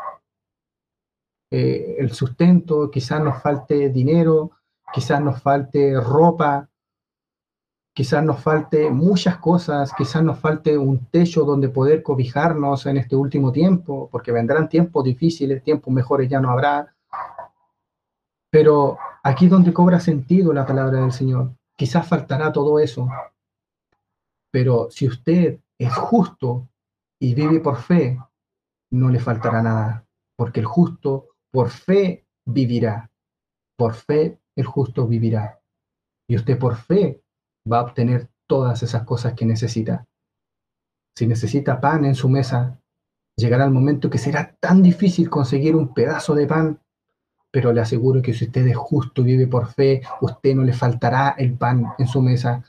eh, 1.52 1.96
el 2.00 2.12
sustento, 2.12 2.92
quizás 2.92 3.24
nos 3.24 3.42
falte 3.42 3.88
dinero, 3.92 4.57
quizás 4.94 5.22
nos 5.22 5.42
falte 5.42 6.00
ropa, 6.00 6.70
quizás 7.94 8.24
nos 8.24 8.40
falte 8.42 8.92
muchas 8.92 9.38
cosas, 9.38 9.92
quizás 9.98 10.24
nos 10.24 10.40
falte 10.40 10.78
un 10.78 11.08
techo 11.08 11.44
donde 11.44 11.70
poder 11.70 12.04
cobijarnos 12.04 12.86
en 12.86 12.98
este 12.98 13.16
último 13.16 13.52
tiempo, 13.52 14.08
porque 14.12 14.32
vendrán 14.32 14.70
tiempos 14.70 15.04
difíciles, 15.04 15.64
tiempos 15.64 15.94
mejores 15.94 16.30
ya 16.30 16.40
no 16.40 16.52
habrá. 16.52 16.96
Pero 18.52 18.98
aquí 19.24 19.48
donde 19.48 19.74
cobra 19.74 20.00
sentido 20.00 20.54
la 20.54 20.66
palabra 20.66 21.02
del 21.02 21.12
Señor, 21.12 21.54
quizás 21.76 22.08
faltará 22.08 22.52
todo 22.52 22.80
eso. 22.80 23.10
Pero 24.52 24.90
si 24.90 25.08
usted 25.08 25.60
es 25.78 25.96
justo 25.96 26.70
y 27.20 27.34
vive 27.34 27.60
por 27.60 27.78
fe, 27.78 28.20
no 28.92 29.10
le 29.10 29.20
faltará 29.20 29.62
nada, 29.62 30.06
porque 30.36 30.60
el 30.60 30.66
justo 30.66 31.30
por 31.52 31.70
fe 31.70 32.26
vivirá, 32.46 33.10
por 33.76 33.94
fe 33.94 34.40
el 34.58 34.66
justo 34.66 35.08
vivirá. 35.08 35.62
Y 36.28 36.36
usted 36.36 36.60
por 36.60 36.76
fe 36.76 37.22
va 37.72 37.80
a 37.80 37.84
obtener 37.84 38.28
todas 38.48 38.84
esas 38.84 39.04
cosas 39.04 39.34
que 39.34 39.46
necesita. 39.46 40.06
Si 41.16 41.28
necesita 41.28 41.80
pan 41.80 42.06
en 42.06 42.16
su 42.16 42.28
mesa, 42.28 42.80
llegará 43.38 43.66
el 43.66 43.72
momento 43.72 44.10
que 44.10 44.18
será 44.18 44.56
tan 44.60 44.82
difícil 44.82 45.30
conseguir 45.30 45.76
un 45.76 45.94
pedazo 45.94 46.34
de 46.36 46.48
pan, 46.48 46.82
pero 47.52 47.72
le 47.72 47.82
aseguro 47.82 48.22
que 48.22 48.34
si 48.34 48.46
usted 48.46 48.68
es 48.68 48.76
justo 48.76 49.22
y 49.22 49.26
vive 49.26 49.48
por 49.48 49.68
fe, 49.68 50.02
usted 50.22 50.56
no 50.56 50.64
le 50.64 50.74
faltará 50.74 51.36
el 51.38 51.56
pan 51.56 51.94
en 51.98 52.08
su 52.08 52.22
mesa. 52.22 52.64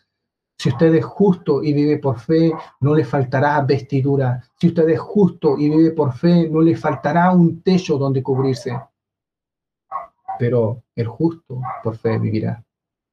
Si 0.61 0.69
usted 0.69 0.95
es 0.95 1.05
justo 1.05 1.63
y 1.63 1.73
vive 1.73 1.99
por 1.99 2.19
fe, 2.19 2.53
no 2.81 2.95
le 2.95 3.05
faltará 3.05 3.61
vestidura. 3.63 4.43
Si 4.61 4.69
usted 4.69 4.89
es 4.89 5.01
justo 5.01 5.57
y 5.59 5.71
vive 5.71 5.93
por 5.93 6.13
fe, 6.13 6.49
no 6.51 6.61
le 6.61 6.77
faltará 6.77 7.31
un 7.31 7.63
techo 7.63 7.97
donde 7.97 8.23
cubrirse 8.23 8.77
pero 10.39 10.85
el 10.95 11.07
justo 11.07 11.61
por 11.83 11.97
fe 11.97 12.19
vivirá. 12.19 12.65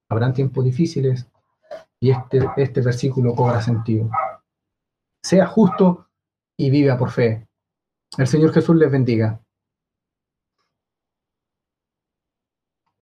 Habrán 0.10 0.34
tiempos 0.34 0.64
difíciles 0.64 1.28
y 2.00 2.12
este, 2.12 2.40
este 2.58 2.82
versículo 2.82 3.34
cobra 3.34 3.62
sentido. 3.62 4.10
Sea 5.24 5.48
justo 5.48 6.08
y 6.58 6.70
viva 6.70 6.98
por 6.98 7.12
fe. 7.12 7.48
El 8.18 8.28
Señor 8.28 8.54
Jesús 8.54 8.76
les 8.76 8.92
bendiga. 8.92 9.42